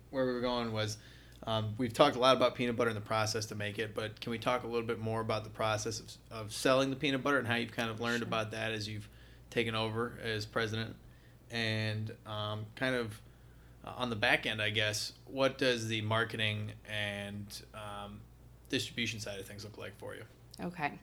[0.09, 0.97] where we were going was
[1.45, 4.19] um, we've talked a lot about peanut butter and the process to make it, but
[4.21, 7.23] can we talk a little bit more about the process of, of selling the peanut
[7.23, 9.09] butter and how you've kind of learned about that as you've
[9.49, 10.95] taken over as president,
[11.51, 13.21] and um, kind of
[13.85, 18.21] uh, on the back end, I guess, what does the marketing and um,
[18.69, 20.23] distribution side of things look like for you?
[20.61, 20.93] Okay.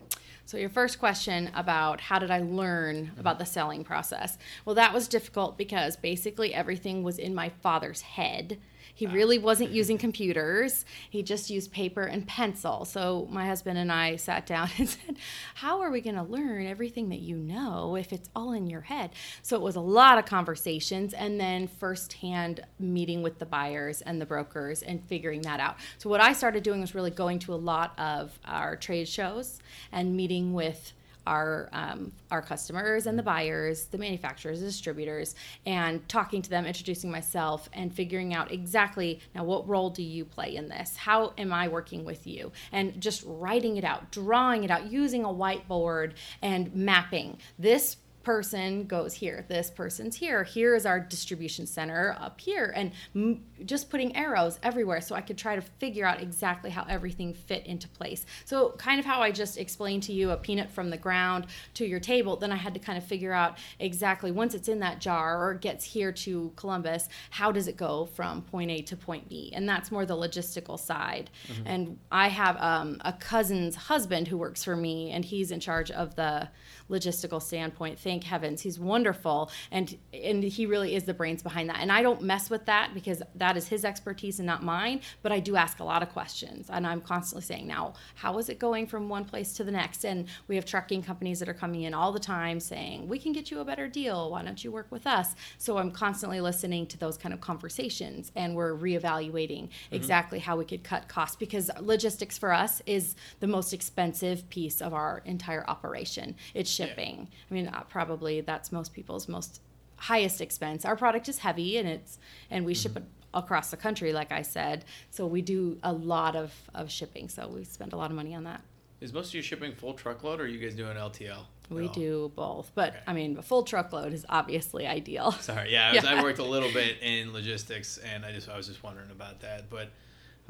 [0.47, 4.39] So your first question about how did I learn about the selling process?
[4.65, 8.59] Well, that was difficult because basically everything was in my father's head.
[9.01, 9.13] He ah.
[9.13, 10.85] really wasn't using computers.
[11.09, 12.85] He just used paper and pencil.
[12.85, 15.17] So my husband and I sat down and said,
[15.55, 18.83] "How are we going to learn everything that you know if it's all in your
[18.83, 24.03] head?" So it was a lot of conversations and then firsthand meeting with the buyers
[24.03, 25.77] and the brokers and figuring that out.
[25.97, 29.61] So what I started doing was really going to a lot of our trade shows
[29.93, 30.93] and meeting with
[31.31, 36.67] our um, our customers and the buyers, the manufacturers, the distributors, and talking to them,
[36.67, 40.97] introducing myself, and figuring out exactly now what role do you play in this?
[40.97, 42.51] How am I working with you?
[42.73, 48.87] And just writing it out, drawing it out, using a whiteboard and mapping this person
[48.87, 53.91] goes here this person's here here is our distribution center up here and m- just
[53.91, 57.89] putting arrows everywhere so i could try to figure out exactly how everything fit into
[57.89, 58.27] place.
[58.45, 61.87] So kind of how i just explained to you a peanut from the ground to
[61.87, 65.01] your table then i had to kind of figure out exactly once it's in that
[65.01, 69.29] jar or gets here to columbus how does it go from point a to point
[69.29, 69.53] b?
[69.55, 71.31] And that's more the logistical side.
[71.67, 75.91] And i have um, a cousin's husband who works for me and he's in charge
[75.91, 76.49] of the
[76.91, 81.79] logistical standpoint thank heavens he's wonderful and and he really is the brains behind that.
[81.81, 85.33] And i don't mess with that because that is his expertise and not mine but
[85.33, 88.59] i do ask a lot of questions and i'm constantly saying now how is it
[88.59, 90.05] going from one place to the next?
[90.05, 93.33] And we have trucking companies that are coming in all the time saying we can
[93.33, 94.31] get you a better deal.
[94.31, 95.35] Why don't you work with us?
[95.59, 99.95] So i'm constantly listening to those kind of conversations and we're reevaluating mm-hmm.
[99.95, 104.81] exactly how we could cut costs because logistics for us is the most expensive piece
[104.81, 106.35] of our entire operation.
[106.55, 109.61] It's shipping i mean uh, probably that's most people's most
[109.97, 112.19] highest expense our product is heavy and it's
[112.51, 116.35] and we ship it across the country like i said so we do a lot
[116.37, 118.61] of, of shipping so we spend a lot of money on that
[119.01, 121.45] Is most of your shipping full truckload, or are you guys doing LTL?
[121.69, 121.93] we all?
[121.93, 122.99] do both but Okay.
[123.07, 126.15] i mean a full truckload is obviously ideal Sorry, yeah, I, was, Yeah.
[126.17, 129.41] I worked a little bit in logistics, and I just I was just wondering about
[129.43, 129.71] that.
[129.71, 129.91] But,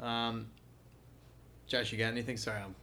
[0.03, 0.47] um,
[1.67, 2.37] Josh, you got anything?
[2.37, 2.73] Sorry, I'm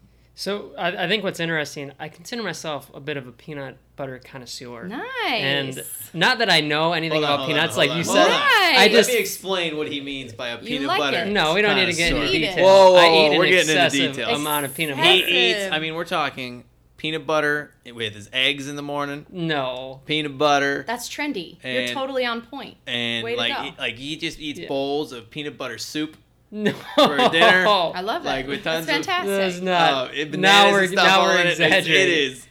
[0.41, 4.21] So I, I think what's interesting, I consider myself a bit of a peanut butter
[4.25, 4.87] connoisseur.
[4.87, 7.91] nice And not that I know anything Hold on, about hold on, peanuts, hold like
[7.91, 8.29] on, you said.
[8.29, 8.79] Nice.
[8.79, 11.17] I Let just me explain what he means by a peanut like butter.
[11.25, 11.33] it.
[11.33, 12.37] no, we don't need to get into connoisseur.
[12.37, 12.65] Eat detail.
[12.65, 14.39] Whoa, whoa, I whoa, eat we're getting into excessive details.
[14.41, 15.09] amount of peanut butter.
[15.11, 15.73] He eats.
[15.73, 16.63] I mean, we're talking
[16.99, 20.03] peanut butter with his eggs in the morning, No.
[20.07, 22.51] peanut butter, that's trendy you're totally on point.
[22.51, 23.63] point and Way to like go.
[23.63, 24.69] he, like he just eats Yeah.
[24.69, 26.17] bowls of peanut butter soup
[26.51, 26.73] No.
[26.95, 27.65] for dinner.
[27.69, 30.11] i love that Like, with that's tons of- fantastic That's not.
[30.11, 31.51] Oh, it- now we're and now we're in it.
[31.53, 32.03] It's- exaggerating.
[32.15, 32.47] It is.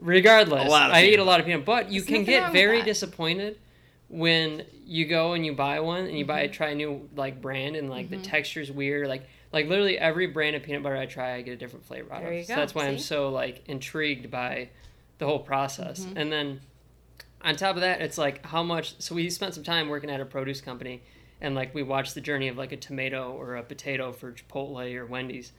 [0.00, 1.84] Regardless, A lot of I eat a lot of peanut butter.
[1.84, 3.58] But you There's can get very disappointed
[4.08, 6.52] when you go and you buy one and you buy Mm-hmm.
[6.52, 9.08] try a new like brand and like the texture's weird.
[9.08, 12.12] Like like literally every brand of peanut butter I try, I get a different flavor
[12.12, 12.38] out There of.
[12.38, 14.68] you So that's why I'm so like intrigued by
[15.18, 16.00] the whole process.
[16.04, 16.16] Mm-hmm.
[16.16, 16.60] And then
[17.42, 18.94] on top of that, it's like how much.
[19.00, 21.02] So we spent some time working at a produce company,
[21.40, 24.94] and like we watch the journey of like a tomato or a potato for Chipotle
[24.94, 25.52] or Wendy's,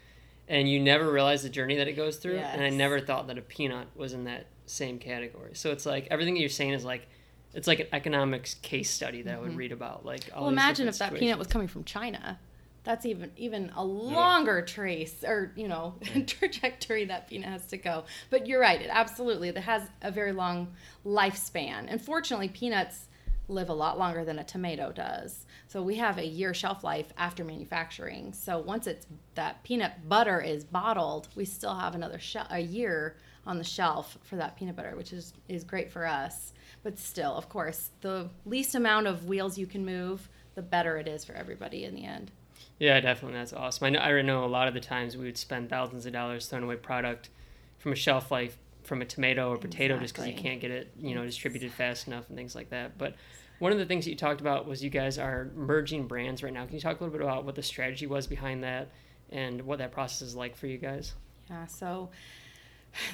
[0.47, 2.37] and you never realize the journey that it goes through.
[2.37, 5.51] And I never thought that a peanut was in that same category.
[5.53, 7.07] So it's like everything that you're saying is like.
[7.51, 10.05] It's like an economics case study that I would read about.
[10.05, 10.39] Like, all Mm-hmm.
[10.41, 12.39] Well, these imagine different if that peanut was coming from China.
[12.83, 15.95] That's even even a longer trace or you know
[16.27, 18.03] trajectory that peanut has to go.
[18.29, 18.79] But you're right.
[18.79, 21.85] It absolutely it has a very long lifespan.
[21.87, 23.07] And fortunately, peanuts
[23.49, 25.45] live a lot longer than a tomato does.
[25.67, 28.33] So we have a year shelf life after manufacturing.
[28.33, 33.57] So once it's that peanut butter is bottled, we still have another a year on
[33.57, 36.53] the shelf for that peanut butter, which is is great for us.
[36.83, 41.07] But still, of course, the least amount of wheels you can move, the better it
[41.07, 42.31] is for everybody in the end.
[42.77, 43.37] Yeah, definitely.
[43.37, 43.85] That's awesome.
[43.85, 46.47] I know, I know a lot of the times we would spend thousands of dollars
[46.47, 47.29] throwing away product
[47.77, 48.57] from a shelf life
[48.89, 52.07] from a tomato or potato just because you can't get it, you know, distributed fast
[52.07, 52.97] enough and things like that.
[52.97, 53.15] But
[53.59, 56.51] one of the things that you talked about was you guys are merging brands right
[56.51, 56.65] now.
[56.65, 58.89] Can you talk a little bit about what the strategy was behind that
[59.31, 61.13] and what that process is like for you guys?
[61.49, 62.09] Yeah, so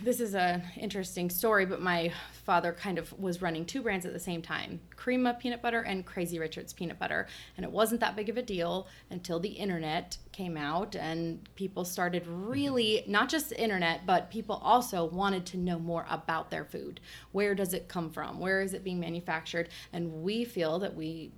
[0.03, 2.11] this is an interesting story, but my
[2.43, 6.05] father kind of was running two brands at the same time Crema peanut butter and
[6.05, 7.27] Crazy Richards peanut butter.
[7.57, 11.85] And it wasn't that big of a deal until the internet came out and people
[11.85, 13.11] started really, mm-hmm.
[13.11, 16.99] not just the internet, but people also wanted to know more about their food.
[17.31, 18.39] Where does it come from?
[18.39, 19.69] Where is it being manufactured?
[19.93, 21.31] And we feel that we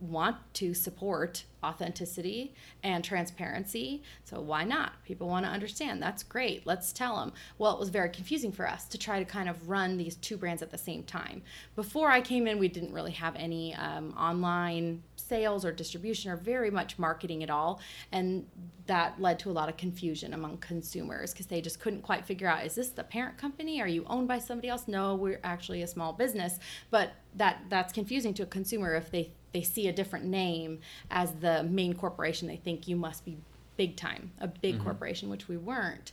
[0.00, 4.02] want to support authenticity and transparency.
[4.24, 4.92] So why not?
[5.04, 6.02] People want to understand.
[6.02, 6.66] That's great.
[6.66, 7.32] Let's tell them.
[7.58, 10.36] Well, it was very confusing for us to try to kind of run these two
[10.36, 11.42] brands at the same time.
[11.76, 16.36] Before I came in, we didn't really have any um, online sales or distribution or
[16.36, 17.80] very much marketing at all.
[18.12, 18.46] And
[18.86, 22.46] that led to a lot of confusion among consumers because they just couldn't quite figure
[22.46, 23.80] out is this the parent company?
[23.80, 24.86] Are you owned by somebody else?
[24.86, 26.58] No, we're actually a small business.
[26.90, 31.32] But that that's confusing to a consumer if they they see a different name as
[31.40, 32.48] the main corporation.
[32.48, 33.38] They think you must be
[33.76, 36.12] big time, a big corporation, which we weren't.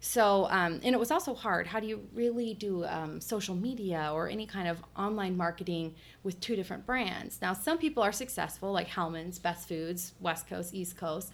[0.00, 1.66] So, um, and it was also hard.
[1.66, 6.38] How do you really do um, social media or any kind of online marketing with
[6.40, 7.40] two different brands?
[7.42, 11.32] Now, some people are successful, like Hellmann's, Best Foods, West Coast, East Coast.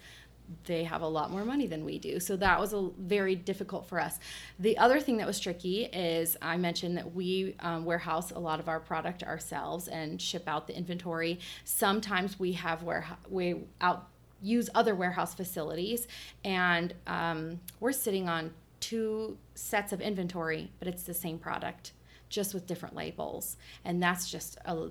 [0.65, 2.19] They have a lot more money than we do.
[2.19, 4.19] So that was a, very difficult for us.
[4.59, 8.59] The other thing that was tricky is I mentioned that we um, warehouse a lot
[8.59, 11.39] of our product ourselves and ship out the inventory.
[11.63, 14.09] Sometimes we have warehouse we out
[14.41, 16.07] use other warehouse facilities,
[16.43, 21.93] and um, we're sitting on two sets of inventory, but it's the same product,
[22.29, 24.89] just with different labels, and that's just a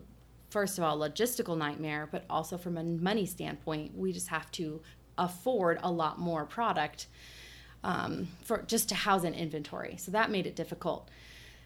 [0.55, 4.81] first of all logistical nightmare, but also from a money standpoint, we just have to
[5.18, 7.07] afford a lot more product
[7.83, 9.96] um, for just to house an inventory.
[9.98, 11.09] So that made it difficult.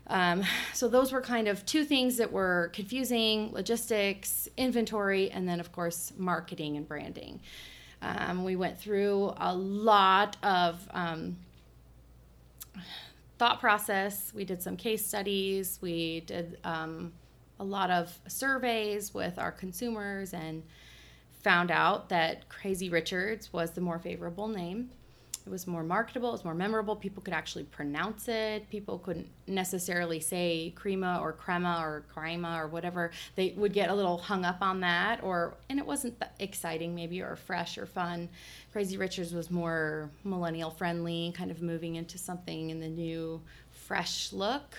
[0.08, 5.60] Um, so those were kind of two things that were confusing: logistics, inventory, and then
[5.60, 7.40] of course marketing and branding.
[8.00, 11.36] Um, we went through a lot of um,
[13.38, 14.32] thought process.
[14.34, 15.78] We did some case studies.
[15.82, 17.12] We did um,
[17.60, 20.62] a lot of surveys with our consumers and
[21.42, 24.90] found out that Crazy Richard's was the more favorable name.
[25.46, 26.94] It was more marketable, it was more memorable.
[26.94, 28.68] People could actually pronounce it.
[28.68, 33.12] People couldn't necessarily say crema or crema or crema or whatever.
[33.34, 37.22] They would get a little hung up on that or and it wasn't exciting maybe
[37.22, 38.28] or fresh or fun.
[38.72, 44.34] Crazy Richard's was more millennial friendly, kind of moving into something in the new fresh
[44.34, 44.76] look.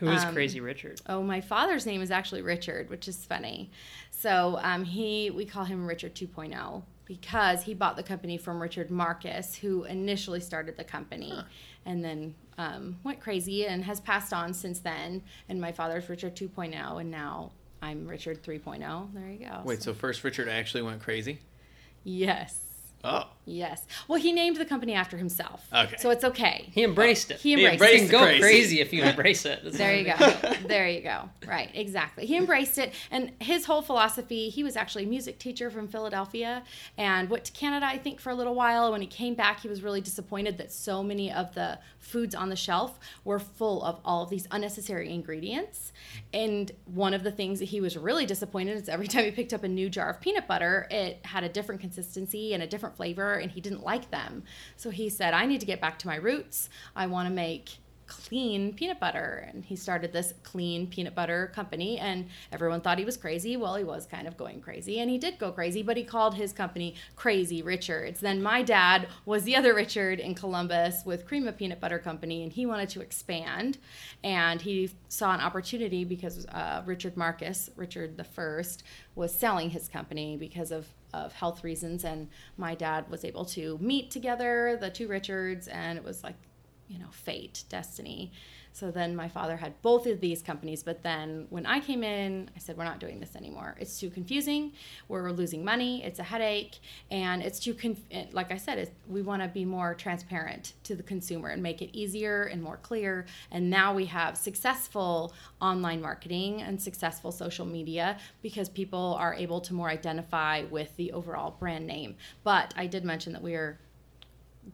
[0.00, 1.00] Who is Um, Crazy Richard?
[1.06, 3.70] Oh, my father's name is actually Richard, which is funny.
[4.10, 8.90] So um, he, we call him Richard 2.0 because he bought the company from Richard
[8.90, 11.34] Marcus, who initially started the company,
[11.84, 15.22] and then um, went crazy and has passed on since then.
[15.48, 17.52] And my father's Richard 2.0, and now
[17.82, 19.12] I'm Richard 3.0.
[19.12, 19.60] There you go.
[19.64, 21.40] Wait, so first Richard actually went crazy?
[22.04, 22.58] yes.
[23.04, 23.24] Oh.
[23.46, 23.86] Yes.
[24.08, 25.66] Well, he named the company after himself.
[25.70, 25.96] Okay.
[25.98, 26.70] So it's okay.
[26.72, 27.40] He embraced it.
[27.40, 28.10] He He embraced, embraced You it.
[28.10, 28.40] can go crazy.
[28.40, 28.80] crazy.
[28.80, 29.60] if you embrace it.
[29.62, 30.14] That's There you go.
[30.66, 31.28] there you go.
[31.46, 32.24] Right, exactly.
[32.24, 32.94] He embraced it.
[33.10, 36.62] And his whole philosophy, he was actually a music teacher from Philadelphia
[36.96, 38.90] and went to Canada, I think, for a little while.
[38.92, 42.48] When he came back, he was really disappointed that so many of the foods on
[42.48, 45.92] the shelf were full of all of these unnecessary ingredients.
[46.32, 49.52] And one of the things that he was really disappointed is every time he picked
[49.52, 52.93] up a new jar of peanut butter, it had a different consistency and a different
[52.96, 54.44] flavor, and he didn't like them.
[54.76, 56.68] So he said, I need to get back to my roots.
[56.94, 59.48] I want to make clean peanut butter.
[59.52, 63.56] And he started this clean peanut butter company and everyone thought he was crazy.
[63.56, 66.34] Well he was kind of going crazy and he did go crazy but he called
[66.34, 68.20] his company crazy richards.
[68.20, 72.52] Then my dad was the other richard in columbus with crema peanut butter company and
[72.52, 73.78] he wanted to expand
[74.22, 78.82] and he saw an opportunity because uh, richard marcus richard the first
[79.14, 83.78] was selling his company because of of health reasons and my dad was able to
[83.80, 86.34] meet together the two richards and it was like
[86.88, 88.32] you know, fate, destiny.
[88.74, 92.50] So then my father had both of these companies, but then when I came in,
[92.56, 93.76] I said, we're not doing this anymore.
[93.78, 94.72] It's too confusing.
[95.06, 96.02] We're losing money.
[96.02, 96.80] It's a headache.
[97.08, 98.00] And it's too, conf-
[98.32, 101.96] like I said, we want to be more transparent to the consumer and make it
[101.96, 103.26] easier and more clear.
[103.52, 109.60] And now we have successful online marketing and successful social media because people are able
[109.60, 112.16] to more identify with the overall brand name.
[112.42, 113.78] But I did mention that we are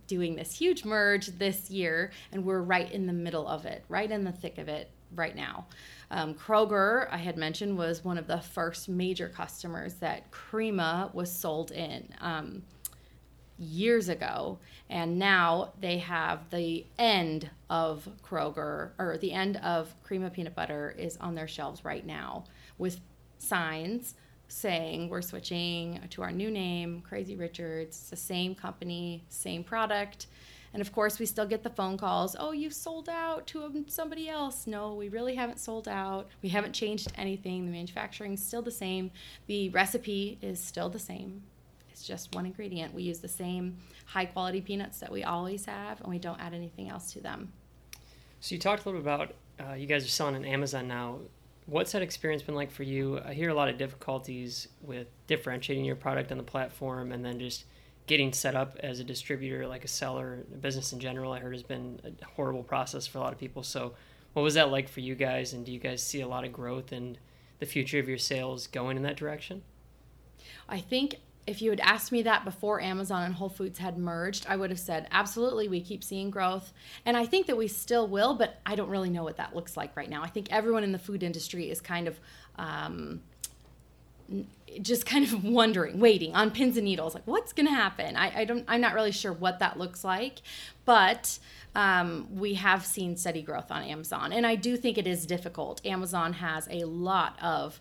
[0.07, 4.11] doing this huge merge this year, and we're right in the middle of it, right
[4.11, 5.67] in the thick of it right now.
[6.11, 11.33] Um, Kroger, I had mentioned, was one of the first major customers that Crema was
[11.33, 12.09] sold in.
[12.21, 12.63] Um,
[13.61, 20.31] years ago, and now they have the end of Kroger or the end of Crema
[20.31, 22.45] peanut butter is on their shelves right now
[22.79, 23.01] with
[23.39, 24.15] signs
[24.51, 27.97] saying we're switching to our new name, Crazy Richard's.
[27.97, 30.27] It's the same company, same product.
[30.73, 32.37] And of course, we still get the phone calls.
[32.39, 34.67] Oh, you sold out to somebody else.
[34.67, 36.29] No, we really haven't sold out.
[36.43, 37.67] We haven't changed anything.
[37.67, 39.11] The manufacturing's still the same.
[39.47, 41.43] The recipe is still the same.
[41.91, 42.95] It's just one ingredient.
[42.95, 46.55] We use the same high quality peanuts that we always have, and we don't add
[46.55, 47.53] anything else to them.
[48.41, 51.19] So you talked a little bit about uh, you guys are selling on Amazon now.
[51.71, 53.21] What's that experience been like for you?
[53.25, 57.39] I hear a lot of difficulties with differentiating your product on the platform, and then
[57.39, 57.65] just
[58.09, 61.33] getting set up as a distributor, like a seller, a business in general.
[61.33, 63.63] I heard has been a horrible process for a lot of people.
[63.63, 63.95] So,
[64.33, 65.53] what was that like for you guys?
[65.53, 67.17] And do you guys see a lot of growth and
[67.61, 69.63] the future of your sales going in that direction?
[70.69, 74.47] I think if you had asked me that before Amazon and Whole Foods had merged,
[74.49, 76.73] I would have said, absolutely, we keep seeing growth.
[77.05, 79.77] And I think that we still will, but I don't really know what that looks
[79.77, 80.23] like right now.
[80.23, 82.21] I think everyone in the food industry is kind of.
[82.57, 83.23] Um,
[84.83, 88.15] just kind of wondering, waiting on pins and needles, like what's going to happen.
[88.15, 90.43] I, I, don't, I'm not really sure what that looks like,
[90.85, 91.41] but
[91.75, 95.85] um, we have seen steady growth on Amazon, and I do think it is difficult.
[95.85, 97.81] Amazon has a lot of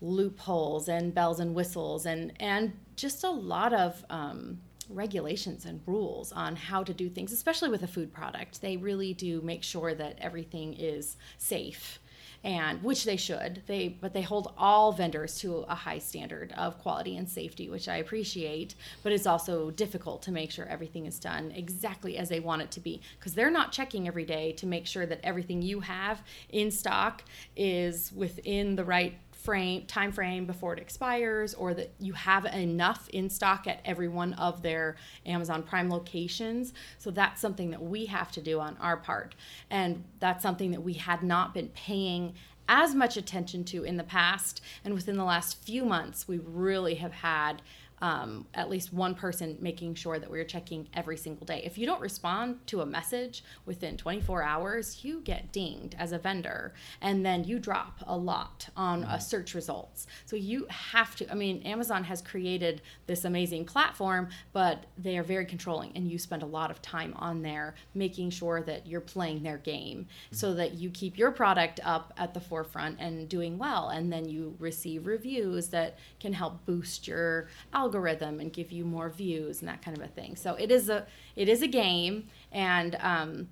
[0.00, 4.58] loopholes and bells and whistles and and just a lot of um,
[4.90, 8.60] regulations and rules on how to do things, especially with a food product.
[8.60, 11.98] They really do make sure that everything is safe
[12.44, 16.78] and which they should they but they hold all vendors to a high standard of
[16.78, 21.18] quality and safety which i appreciate but it's also difficult to make sure everything is
[21.18, 24.66] done exactly as they want it to be because they're not checking every day to
[24.66, 27.22] make sure that everything you have in stock
[27.56, 33.08] is within the right frame time frame before it expires or that you have enough
[33.10, 36.74] in stock at every one of their Amazon Prime locations.
[36.98, 39.36] So that's something that we have to do on our part.
[39.70, 42.34] And that's something that we had not been paying
[42.68, 46.96] as much attention to in the past and within the last few months we really
[46.96, 47.62] have had
[48.02, 51.62] um, at least one person making sure that we're checking every single day.
[51.64, 56.18] If you don't respond to a message within 24 hours, you get dinged as a
[56.18, 60.06] vendor, and then you drop a lot on uh, search results.
[60.26, 61.30] So you have to.
[61.30, 66.18] I mean, Amazon has created this amazing platform, but they are very controlling, and you
[66.18, 70.52] spend a lot of time on there making sure that you're playing their game, so
[70.54, 74.54] that you keep your product up at the forefront and doing well, and then you
[74.58, 79.68] receive reviews that can help boost your algorithm algorithm and give you more views and
[79.68, 80.34] that kind of a thing.
[80.34, 81.06] So it is a
[81.36, 83.48] it is a game, and um,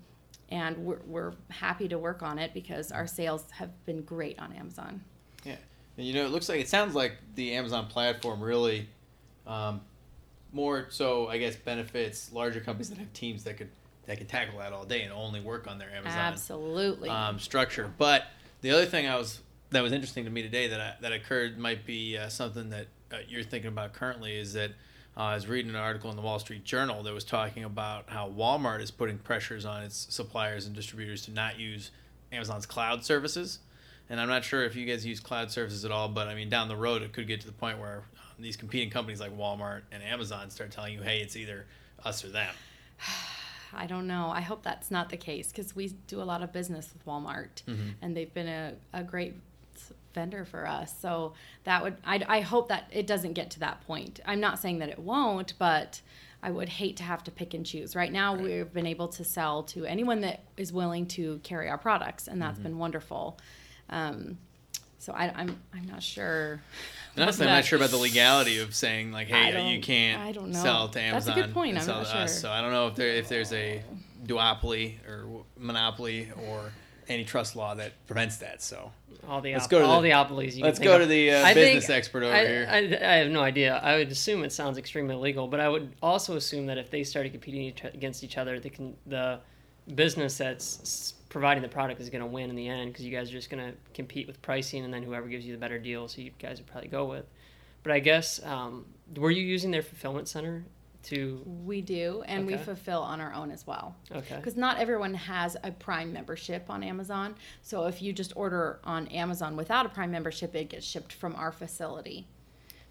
[0.49, 4.53] and we're, we're happy to work on it because our sales have been great on
[4.53, 5.03] Amazon.
[5.45, 5.57] Yeah,
[5.97, 8.89] and you know, it looks like it sounds like the Amazon platform really
[9.47, 9.81] um,
[10.53, 13.71] more so, I guess, benefits larger companies that have teams that could
[14.07, 17.93] that can tackle that all day and only work on their Amazon absolutely um, structure.
[17.97, 18.25] But
[18.63, 21.59] the other thing I was that was interesting to me today that I, that occurred
[21.59, 24.71] might be uh, something that uh, you're thinking about currently is that
[25.17, 28.09] uh, I was reading an article in the Wall Street Journal that was talking about
[28.09, 31.91] how Walmart is putting pressures on its suppliers and distributors to not use
[32.33, 33.61] Amazon's cloud services.
[34.11, 36.51] And I'm not sure if you guys use cloud services at all, but I mean,
[36.51, 39.37] down the road, it could get to the point where um, these competing companies like
[39.37, 41.67] Walmart and Amazon start telling you, hey, it's either
[42.05, 42.55] us or them.
[43.77, 44.31] I don't know.
[44.33, 47.63] I hope that's not the case because we do a lot of business with Walmart,
[47.67, 47.91] mm-hmm.
[48.03, 49.35] and they've been a, a great
[50.15, 50.95] vendor for us.
[50.99, 51.35] So
[51.65, 54.21] that would I, I hope that it doesn't get to that point.
[54.25, 56.01] I'm not saying that it won't, but
[56.43, 57.97] I would hate to have to pick and choose.
[57.97, 58.45] Right now, right.
[58.45, 62.41] we've been able to sell to anyone that is willing to carry our products, and
[62.41, 62.65] that's mm-hmm.
[62.65, 63.39] been wonderful.
[63.89, 64.39] Um,
[64.99, 66.61] so I, am I'm, I'm not sure.
[67.17, 70.51] Honestly, I'm not sure about the legality of saying like, hey, you can't I don't
[70.51, 70.63] know.
[70.63, 71.27] sell to Amazon.
[71.27, 71.79] That's a good point.
[71.79, 72.21] I'm not sure.
[72.23, 72.41] Us.
[72.41, 73.83] So I don't know if there if there's a
[74.27, 76.73] duopoly or monopoly or
[77.09, 78.63] antitrust law that prevents that.
[78.63, 78.93] So
[79.29, 81.91] all the let's op- go to all the, the let's go to the uh, business
[81.91, 82.69] expert over I, here.
[82.71, 83.77] I, I, have no idea.
[83.77, 87.05] I would assume it sounds extremely illegal, but I would also assume that if they
[87.05, 89.41] started competing against each other, can the
[89.95, 93.29] business that's providing the product is going to win in the end because you guys
[93.29, 96.09] are just going to compete with pricing, and then whoever gives you the better deal,
[96.09, 97.27] so you guys would probably go with.
[97.83, 98.87] But I guess um,
[99.17, 100.65] were you using their fulfillment center
[101.05, 102.57] to we do and okay.
[102.57, 106.69] we fulfill on our own as well okay because not everyone has a prime membership
[106.69, 110.87] on amazon so if you just order on amazon without a prime membership it gets
[110.87, 112.27] shipped from our facility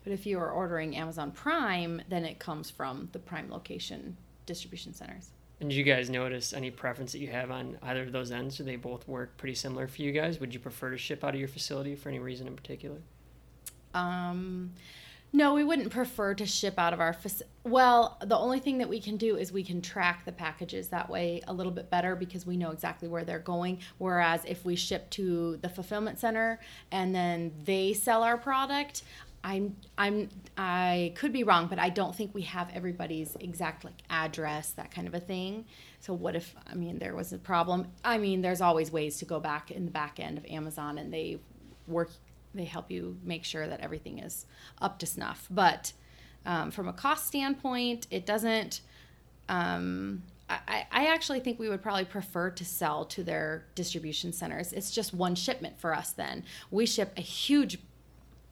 [0.03, 4.93] but if you are ordering amazon prime then it comes from the prime location distribution
[4.93, 5.29] centers.
[5.59, 8.57] And did you guys notice any preference that you have on either of those ends?
[8.57, 10.39] Do they both work pretty similar for you guys?
[10.39, 12.97] Would you prefer to ship out of your facility for any reason in particular?
[13.93, 14.73] Um,
[15.35, 18.87] no, we wouldn't prefer to ship out of our fac- well, the only thing that
[18.87, 22.15] we can do is we can track the packages that way a little bit better
[22.15, 23.79] because we know exactly where they're going.
[23.97, 26.59] Whereas if we ship to the fulfillment center
[26.91, 29.01] and then they sell our product,
[29.43, 34.01] I'm I'm I could be wrong, but I don't think we have everybody's exact like
[34.11, 35.65] address, that kind of a thing.
[35.99, 37.87] So what if I mean there was a problem?
[38.05, 41.11] I mean, there's always ways to go back in the back end of Amazon and
[41.11, 41.39] they
[41.87, 42.11] work
[42.53, 44.45] they help you make sure that everything is
[44.81, 45.47] up to snuff.
[45.49, 45.93] But
[46.45, 48.81] um, from a cost standpoint, it doesn't.
[49.49, 54.73] Um, I, I actually think we would probably prefer to sell to their distribution centers.
[54.73, 56.43] It's just one shipment for us then.
[56.69, 57.79] We ship a huge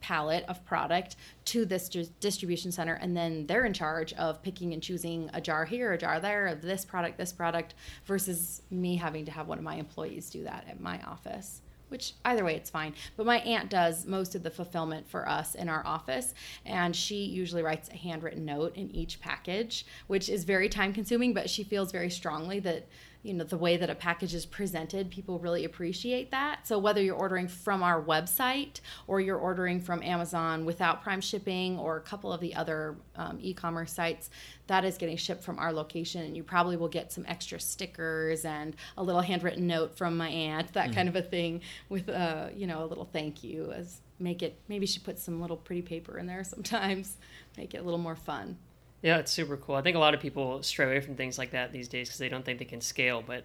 [0.00, 1.88] pallet of product to this
[2.20, 5.98] distribution center and then they're in charge of picking and choosing a jar here a
[5.98, 7.74] jar there of this product this product
[8.04, 11.62] versus me having to have one of my employees do that at my office
[11.92, 12.94] which either way it's fine.
[13.16, 16.34] But my aunt does most of the fulfillment for us in our office,
[16.64, 21.34] and she usually writes a handwritten note in each package, which is very time consuming,
[21.34, 22.88] but she feels very strongly that
[23.22, 26.66] you know the way that a package is presented people really appreciate that.
[26.66, 31.78] So whether you're ordering from our website or you're ordering from amazon without prime shipping
[31.78, 34.30] or a couple of the other um, e-commerce sites
[34.66, 36.22] that is getting shipped from our location.
[36.22, 40.28] And you probably will get some extra stickers and a little handwritten note from my
[40.28, 40.94] aunt that mm-hmm.
[40.94, 44.42] kind of a thing with a uh, you know a little thank you as make
[44.42, 47.16] it maybe she puts some little pretty paper in there sometimes
[47.56, 48.56] make it a little more fun
[49.02, 49.74] yeah, it's super cool.
[49.74, 52.18] I think a lot of people stray away from things like that these days because
[52.18, 53.22] they don't think they can scale.
[53.26, 53.44] But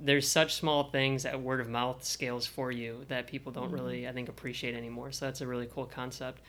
[0.00, 3.74] there's such small things that word of mouth scales for you that people don't mm-hmm.
[3.74, 5.12] really, I think, appreciate anymore.
[5.12, 6.40] So that's a really cool concept.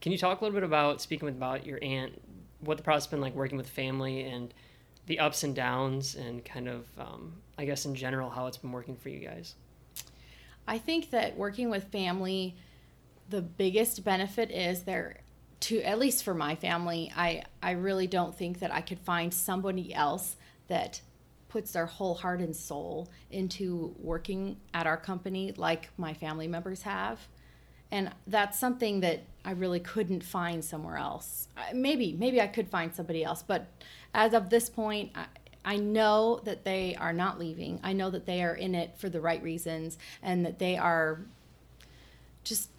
[0.00, 2.20] Can you talk a little bit about speaking with about your aunt,
[2.60, 4.54] what the process been like working with family and
[5.06, 8.72] the ups and downs, and kind of, um, I guess, in general, how it's been
[8.72, 9.54] working for you guys?
[10.66, 12.56] I think that working with family,
[13.30, 15.18] the biggest benefit is they're
[15.60, 19.32] to at least for my family, I I really don't think that I could find
[19.32, 20.36] somebody else
[20.68, 21.00] that
[21.48, 26.82] puts their whole heart and soul into working at our company like my family members
[26.82, 27.28] have.
[27.90, 31.48] And that's something that I really couldn't find somewhere else.
[31.72, 33.68] Maybe, maybe I could find somebody else, but
[34.12, 35.26] as of this point, I,
[35.64, 37.80] I know that they are not leaving.
[37.82, 41.20] I know that they are in it for the right reasons and that they are
[42.44, 42.70] just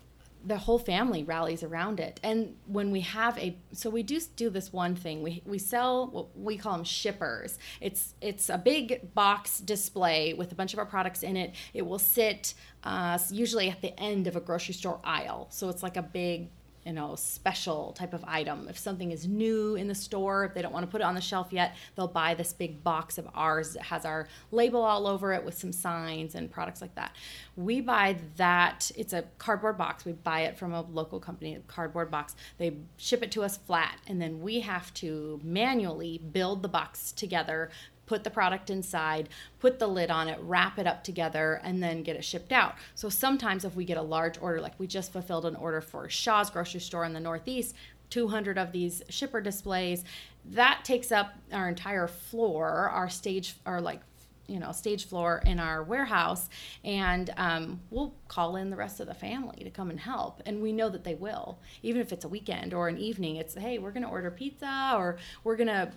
[0.47, 2.19] the whole family rallies around it.
[2.23, 5.21] And when we have a, so we do do this one thing.
[5.21, 7.59] We we sell what we call them shippers.
[7.81, 11.53] It's it's a big box display with a bunch of our products in it.
[11.73, 15.47] It will sit uh, usually at the end of a grocery store aisle.
[15.49, 16.49] So it's like a big
[16.87, 18.67] you know special type of item.
[18.69, 21.15] If something is new in the store if they don't want to put it on
[21.15, 25.05] the shelf yet they'll buy this big box of ours that has our label all
[25.05, 27.13] over it with some signs and products like that.
[27.57, 30.05] We buy that it's a cardboard box.
[30.05, 32.37] We buy it from a local company a cardboard box.
[32.57, 37.11] They ship it to us flat and then we have to manually build the box
[37.11, 37.69] together
[38.07, 39.29] put the product inside,
[39.59, 42.75] put the lid on it, wrap it up together, and then get it shipped out.
[42.95, 46.09] So sometimes if we get a large order, like we just fulfilled an order for
[46.09, 47.75] Shaw's grocery store in the Northeast,
[48.09, 50.03] 200 of these shipper displays,
[50.45, 53.99] that takes up our entire floor, our stage, our like
[54.47, 56.49] you know stage floor in our warehouse
[56.83, 60.61] and um, we'll call in the rest of the family to come and help and
[60.61, 61.59] we know that they will.
[61.83, 64.93] Even if it's a weekend or an evening it's hey we're going to order pizza
[64.95, 65.91] or we're going to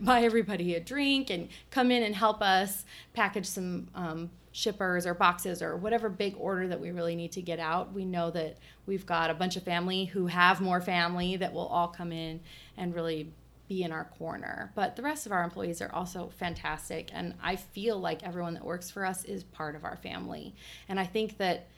[0.00, 2.84] buy everybody a drink and come in and help us
[3.14, 7.42] package some um, shippers or boxes or whatever big order that we really need to
[7.42, 7.92] get out.
[7.92, 11.66] We know that we've got a bunch of family who have more family that will
[11.66, 12.40] all come in
[12.78, 13.32] and really
[13.68, 14.72] be in our corner.
[14.74, 17.10] But the rest of our employees are also fantastic.
[17.12, 20.54] And I feel like everyone that works for us is part of our family.
[20.88, 21.68] And I think that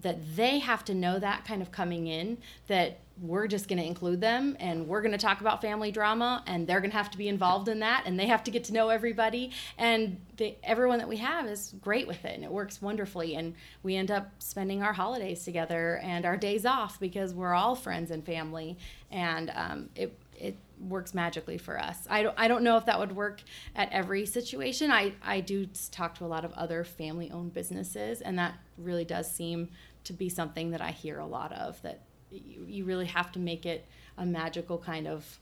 [0.00, 3.84] that they have to know that kind of coming in that we're just going to
[3.84, 7.10] include them and we're going to talk about family drama and they're going to have
[7.10, 10.56] to be involved in that and they have to get to know everybody and the,
[10.64, 14.10] everyone that we have is great with it and it works wonderfully and we end
[14.10, 18.78] up spending our holidays together and our days off because we're all friends and family
[19.10, 22.06] and um, it it works magically for us.
[22.10, 23.40] I don't, I don't know if that would work
[23.76, 24.90] at every situation.
[24.90, 29.04] I, I do talk to a lot of other family owned businesses, and that really
[29.04, 29.68] does seem
[30.04, 32.00] to be something that I hear a lot of that
[32.32, 33.86] you, you really have to make it
[34.18, 35.38] a magical kind of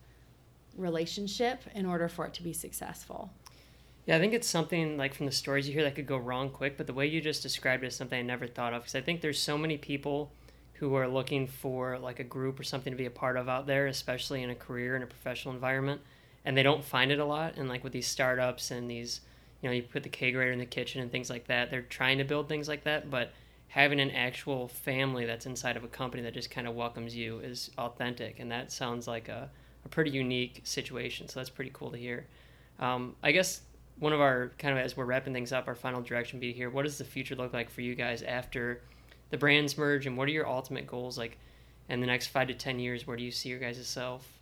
[0.76, 3.30] relationship in order for it to be successful.
[4.04, 6.50] Yeah, I think it's something like from the stories you hear that could go wrong
[6.50, 8.94] quick, but the way you just described it is something I never thought of because
[8.94, 10.30] I think there's so many people
[10.80, 13.66] who are looking for like a group or something to be a part of out
[13.66, 16.00] there, especially in a career in a professional environment.
[16.44, 17.56] and they don't find it a lot.
[17.56, 19.20] And like with these startups and these,
[19.60, 21.70] you know, you put the kegerator in the kitchen and things like that.
[21.70, 23.32] They're trying to build things like that, but
[23.68, 27.38] having an actual family that's inside of a company that just kind of welcomes you
[27.40, 29.50] is authentic, and that sounds like a,
[29.84, 31.28] a pretty unique situation.
[31.28, 32.26] So that's pretty cool to hear.
[32.80, 33.60] Um, I guess
[33.98, 36.70] one of our kind of as we're wrapping things up, our final direction be here.
[36.70, 38.80] What does the future look like for you guys after
[39.30, 41.38] the brands merge, and what are your ultimate goals like
[41.88, 43.06] in the next five to ten years?
[43.06, 44.40] Where do you see your guys' self?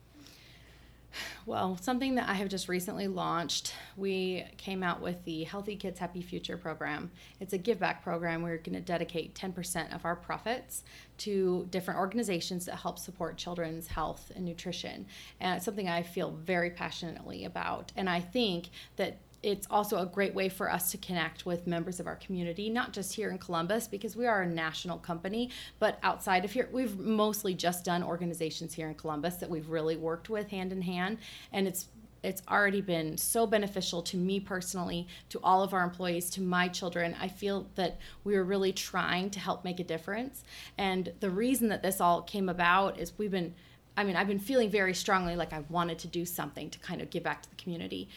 [1.47, 5.99] Well, something that I have just recently launched, we came out with the Healthy Kids
[5.99, 7.11] Happy Future program.
[7.41, 8.43] It's a give back program.
[8.43, 10.84] We're going to dedicate 10% of our profits
[11.18, 15.07] to different organizations that help support children's health and nutrition.
[15.41, 17.93] And it's something I feel very passionately about.
[17.97, 22.01] And I think that it's also a great way for us to connect with members
[22.01, 25.99] of our community, not just here in Columbus, because we are a national company, but
[26.03, 26.68] outside of here.
[26.72, 30.82] We've mostly just done organizations here in Columbus that we've really worked with hand in
[30.82, 31.18] hand,
[31.53, 31.86] and it's
[32.20, 36.66] it's already been so beneficial to me personally, to all of our employees, to my
[36.66, 37.14] children.
[37.20, 40.43] I feel that we are really trying to help make a difference.
[40.76, 43.55] And the reason that this all came about is we've been
[43.97, 47.03] I mean, I've been feeling very strongly like I wanted to do something to kind
[47.03, 48.09] of give back to the community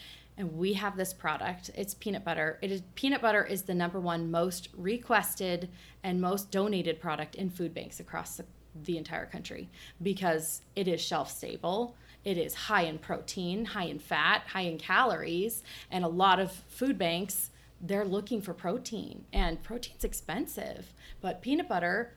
[0.41, 1.69] and we have this product.
[1.75, 2.57] It's peanut butter.
[2.63, 5.69] It is peanut butter is the number one most requested
[6.03, 8.45] and most donated product in food banks across the,
[8.83, 9.69] the entire country
[10.01, 11.95] because it is shelf stable.
[12.25, 15.61] It is high in protein, high in fat, high in calories,
[15.91, 21.67] and a lot of food banks they're looking for protein and protein's expensive, but peanut
[21.67, 22.13] butter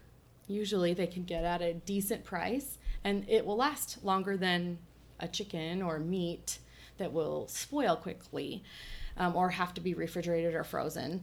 [0.46, 4.78] usually they can get at a decent price and it will last longer than
[5.20, 6.58] a chicken or meat
[6.98, 8.62] that will spoil quickly
[9.16, 11.22] um, or have to be refrigerated or frozen.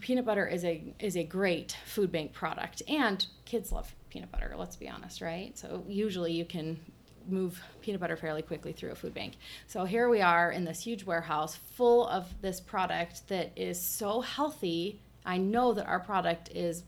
[0.00, 4.54] Peanut butter is a is a great food bank product, and kids love peanut butter.
[4.58, 5.56] Let's be honest, right?
[5.56, 6.80] So usually you can
[7.28, 9.34] move peanut butter fairly quickly through a food bank.
[9.66, 14.20] So here we are in this huge warehouse full of this product that is so
[14.20, 15.00] healthy.
[15.24, 16.84] I know that our product is,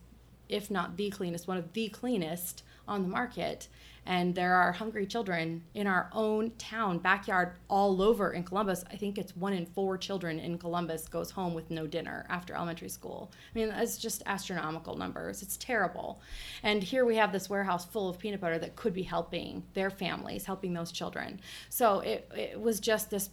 [0.48, 3.68] if not the cleanest, one of the cleanest on the market
[4.07, 8.84] and there are hungry children in our own town backyard all over in columbus.
[8.90, 12.55] I think it's one in four children in columbus goes home with no dinner after
[12.55, 13.30] elementary school.
[13.55, 15.42] I mean that's just astronomical numbers.
[15.42, 16.20] It's terrible.
[16.62, 19.90] And here we have this warehouse full of peanut butter that could be helping their
[19.90, 21.40] families helping those children.
[21.68, 23.30] So it, it was just this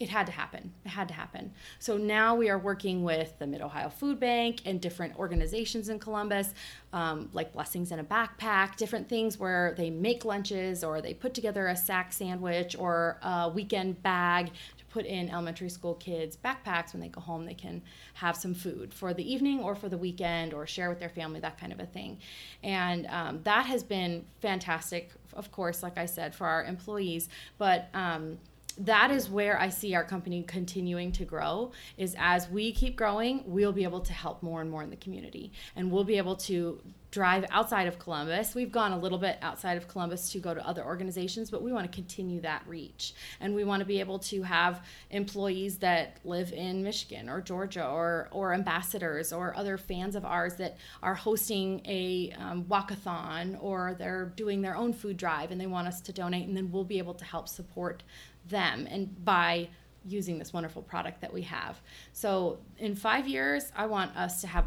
[0.00, 0.72] it had to happen.
[0.86, 1.52] It had to happen.
[1.78, 5.98] So now we are working with the Mid Ohio Food Bank and different organizations in
[5.98, 6.54] Columbus,
[6.94, 11.34] um, like Blessings in a Backpack, different things where they make lunches or they put
[11.34, 16.94] together a sack sandwich or a weekend bag to put in elementary school kids' backpacks
[16.94, 17.44] when they go home.
[17.44, 17.82] They can
[18.14, 21.40] have some food for the evening or for the weekend or share with their family,
[21.40, 22.18] that kind of a thing.
[22.62, 27.28] And um, that has been fantastic, of course, like I said, for our employees.
[27.58, 28.38] But um,
[28.80, 33.42] that is where I see our company continuing to grow is as we keep growing,
[33.46, 36.36] we'll be able to help more and more in the community and we'll be able
[36.36, 38.54] to drive outside of Columbus.
[38.54, 41.72] We've gone a little bit outside of Columbus to go to other organizations, but we
[41.72, 43.14] want to continue that reach.
[43.40, 47.84] And we want to be able to have employees that live in Michigan or Georgia
[47.84, 53.96] or, or ambassadors or other fans of ours that are hosting a um, walkathon or
[53.98, 56.46] they're doing their own food drive and they want us to donate.
[56.46, 58.04] And then we'll be able to help support
[58.50, 59.68] them and by
[60.04, 61.80] using this wonderful product that we have.
[62.12, 64.66] So in five years, I want us to have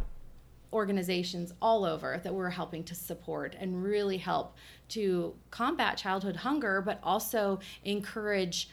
[0.71, 4.55] organizations all over that we're helping to support and really help
[4.89, 8.69] to combat childhood hunger, but also encourage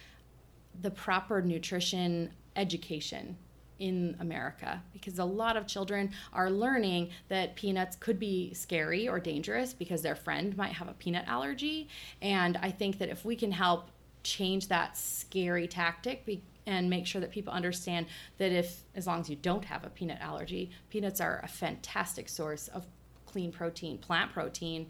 [0.80, 3.36] the proper nutrition education
[3.78, 9.18] in America because a lot of children are learning that peanuts could be scary or
[9.18, 11.88] dangerous because their friend might have a peanut allergy.
[12.20, 13.90] And I think that if we can help
[14.22, 18.06] change that scary tactic be- and make sure that people understand
[18.38, 22.28] that if as long as you don't have a peanut allergy peanuts are a fantastic
[22.28, 22.86] source of
[23.30, 24.86] clean protein plant protein.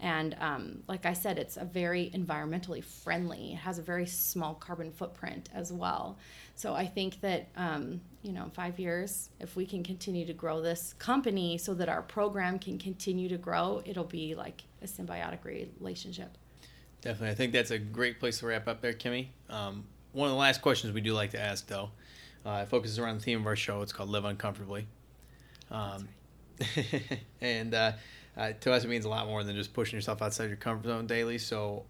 [0.00, 3.52] And um, like i said it's a very environmentally friendly.
[3.52, 6.18] It has a very small carbon footprint as well.
[6.56, 10.32] So i think that um, you know in five years if we can continue to
[10.32, 14.86] grow this company so that our program can continue to grow it'll be like a
[14.86, 16.36] symbiotic relationship
[17.04, 17.32] Definitely.
[17.32, 19.26] I think that's a great place to wrap up there, Kimmy.
[19.50, 21.90] Um, one of the last questions we do like to ask, though,
[22.46, 23.82] uh, it focuses around the theme of our show.
[23.82, 24.86] It's called Live Uncomfortably.
[25.70, 26.08] Um,
[26.58, 27.20] right.
[27.42, 27.92] and uh,
[28.38, 30.88] uh, to us, it means a lot more than just pushing yourself outside your comfort
[30.88, 31.36] zone daily.
[31.36, 31.84] So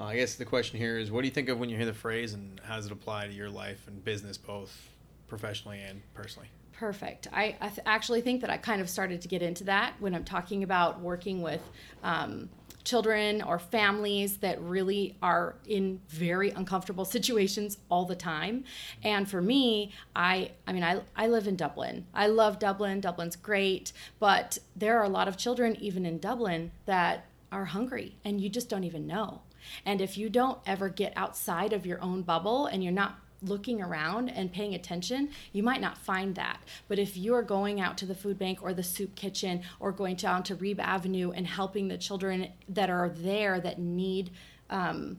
[0.00, 1.86] uh, I guess the question here is what do you think of when you hear
[1.86, 4.90] the phrase, and how does it apply to your life and business, both
[5.28, 6.48] professionally and personally?
[6.72, 7.28] Perfect.
[7.32, 10.12] I, I th- actually think that I kind of started to get into that when
[10.12, 11.62] I'm talking about working with.
[12.02, 12.48] Um,
[12.86, 18.64] children or families that really are in very uncomfortable situations all the time.
[19.02, 22.06] And for me, I I mean I I live in Dublin.
[22.14, 23.00] I love Dublin.
[23.00, 28.16] Dublin's great, but there are a lot of children even in Dublin that are hungry
[28.24, 29.42] and you just don't even know.
[29.84, 33.82] And if you don't ever get outside of your own bubble and you're not looking
[33.82, 36.60] around and paying attention, you might not find that.
[36.88, 40.16] But if you're going out to the food bank or the soup kitchen or going
[40.16, 44.30] down to Reeb Avenue and helping the children that are there that need
[44.70, 45.18] um,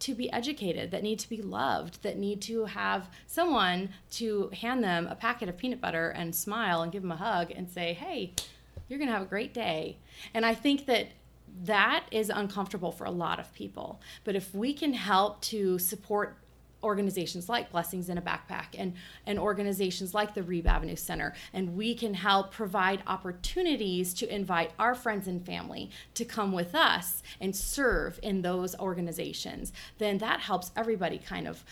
[0.00, 4.82] to be educated, that need to be loved, that need to have someone to hand
[4.82, 7.92] them a packet of peanut butter and smile and give them a hug and say,
[7.92, 8.32] hey,
[8.88, 9.98] you're going to have a great day.
[10.34, 11.08] And I think that
[11.64, 14.00] that is uncomfortable for a lot of people.
[14.24, 16.36] But if we can help to support
[16.82, 18.94] organizations like Blessings in a Backpack and,
[19.26, 21.34] and organizations like the Reeb Avenue Center.
[21.52, 26.74] And we can help provide opportunities to invite our friends and family to come with
[26.74, 29.72] us and serve in those organizations.
[29.98, 31.64] Then that helps everybody kind of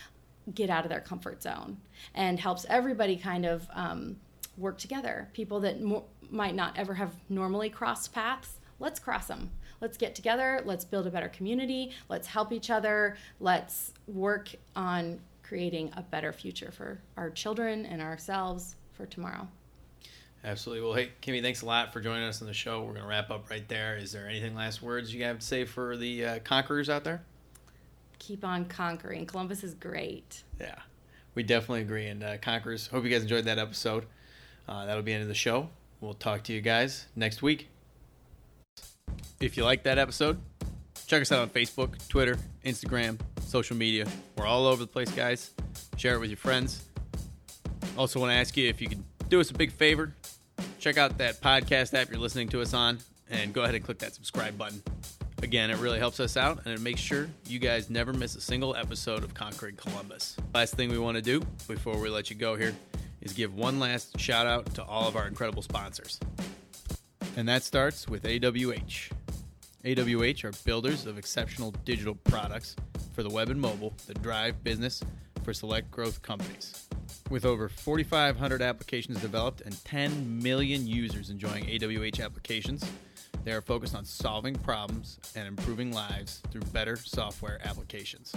[0.54, 1.78] get out of their comfort zone
[2.14, 4.16] and helps everybody kind of um,
[4.56, 5.28] work together.
[5.32, 9.50] People that mo- might not ever have normally crossed paths, let's cross them
[9.80, 15.20] let's get together, let's build a better community, let's help each other, let's work on
[15.42, 19.48] creating a better future for our children and ourselves for tomorrow.
[20.44, 20.84] Absolutely.
[20.84, 22.80] Well, hey, Kimmy, thanks a lot for joining us on the show.
[22.82, 23.96] We're going to wrap up right there.
[23.96, 27.22] Is there anything last words you have to say for the uh, conquerors out there?
[28.18, 29.26] Keep on conquering.
[29.26, 30.44] Columbus is great.
[30.60, 30.78] Yeah,
[31.34, 32.06] we definitely agree.
[32.06, 34.06] And uh, conquerors, hope you guys enjoyed that episode.
[34.68, 35.70] Uh, that'll be the end of the show.
[36.00, 37.68] We'll talk to you guys next week.
[39.40, 40.40] If you like that episode,
[41.06, 44.06] check us out on Facebook, Twitter, Instagram, social media.
[44.36, 45.52] We're all over the place, guys.
[45.96, 46.84] Share it with your friends.
[47.96, 50.14] Also, want to ask you if you could do us a big favor
[50.78, 52.98] check out that podcast app you're listening to us on
[53.30, 54.82] and go ahead and click that subscribe button.
[55.42, 58.40] Again, it really helps us out and it makes sure you guys never miss a
[58.40, 60.36] single episode of Conquering Columbus.
[60.54, 62.74] Last thing we want to do before we let you go here
[63.20, 66.18] is give one last shout out to all of our incredible sponsors.
[67.36, 69.10] And that starts with AWH.
[69.84, 72.74] AWH are builders of exceptional digital products
[73.12, 75.02] for the web and mobile that drive business
[75.44, 76.88] for select growth companies.
[77.30, 82.84] With over 4,500 applications developed and 10 million users enjoying AWH applications,
[83.44, 88.34] they are focused on solving problems and improving lives through better software applications.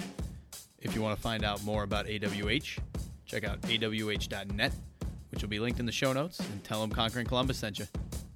[0.79, 2.77] If you want to find out more about AWH,
[3.25, 4.73] check out awh.net,
[5.31, 7.87] which will be linked in the show notes, and tell them Conquering Columbus sent you.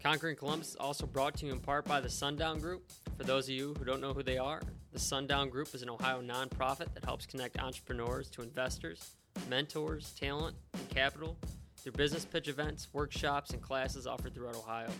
[0.06, 2.91] Conquering Columbus is also brought to you in part by the Sundown Group.
[3.18, 4.62] For those of you who don't know who they are,
[4.93, 9.16] the Sundown Group is an Ohio nonprofit that helps connect entrepreneurs to investors,
[9.49, 11.36] mentors, talent, and capital
[11.78, 14.91] through business pitch events, workshops, and classes offered throughout Ohio.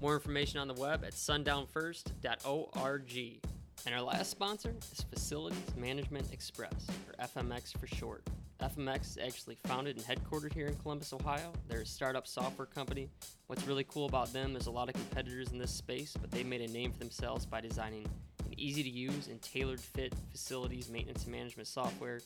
[0.00, 3.40] More information on the web at sundownfirst.org.
[3.84, 8.26] And our last sponsor is Facilities Management Express, or FMX for short.
[8.60, 11.52] FMX is actually founded and headquartered here in Columbus, Ohio.
[11.68, 13.10] They're a startup software company.
[13.46, 16.42] What's really cool about them, is a lot of competitors in this space, but they
[16.42, 18.06] made a name for themselves by designing
[18.44, 22.20] an easy to use and tailored fit facilities maintenance and management software.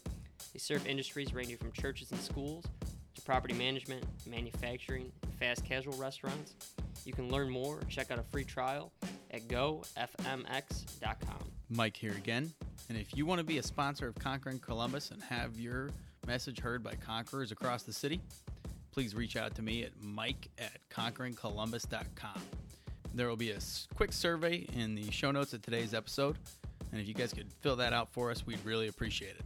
[0.52, 2.64] They serve industries ranging from churches and schools
[3.14, 6.54] to property management, manufacturing, and fast casual restaurants.
[7.04, 8.92] You can learn more or check out a free trial
[9.30, 9.90] at gofmx.com.
[11.70, 12.52] Mike here again.
[12.88, 15.90] And if you want to be a sponsor of Conquering Columbus and have your
[16.30, 18.20] message heard by conquerors across the city,
[18.92, 22.40] please reach out to me at mike at conqueringcolumbus.com.
[23.14, 23.58] There will be a
[23.96, 26.38] quick survey in the show notes of today's episode,
[26.92, 29.44] and if you guys could fill that out for us, we'd really appreciate it.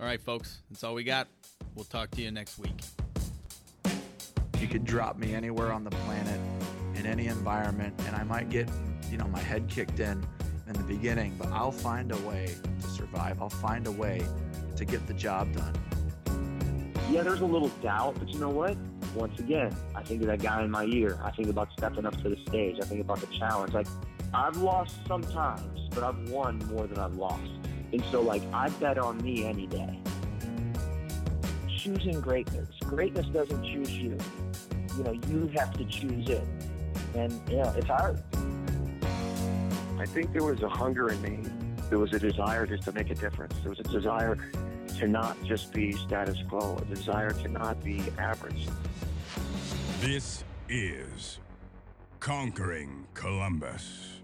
[0.00, 1.28] All right, folks, that's all we got.
[1.76, 2.80] We'll talk to you next week.
[4.58, 6.40] You could drop me anywhere on the planet,
[6.96, 8.68] in any environment, and I might get,
[9.12, 10.26] you know, my head kicked in
[10.66, 13.40] in the beginning, but I'll find a way to survive.
[13.40, 14.26] I'll find a way
[14.76, 15.72] to get the job done
[17.10, 18.76] yeah, there's a little doubt, but you know what?
[19.14, 21.18] Once again, I think of that guy in my ear.
[21.24, 22.76] I think about stepping up to the stage.
[22.80, 23.72] I think about the challenge.
[23.72, 23.88] Like,
[24.32, 27.50] I've lost sometimes, but I've won more than I've lost.
[27.92, 29.98] And so, like, I bet on me any day.
[31.78, 32.68] Choosing greatness.
[32.80, 34.16] Greatness doesn't choose you.
[34.96, 36.46] You know, you have to choose it.
[37.16, 38.22] And, you know, it's hard.
[39.98, 41.40] I think there was a hunger in me.
[41.88, 43.54] There was a desire just to make a difference.
[43.62, 44.38] There was a desire
[45.00, 48.68] to not just be status quo, a desire to not be average.
[50.00, 51.38] This is
[52.20, 54.19] Conquering Columbus.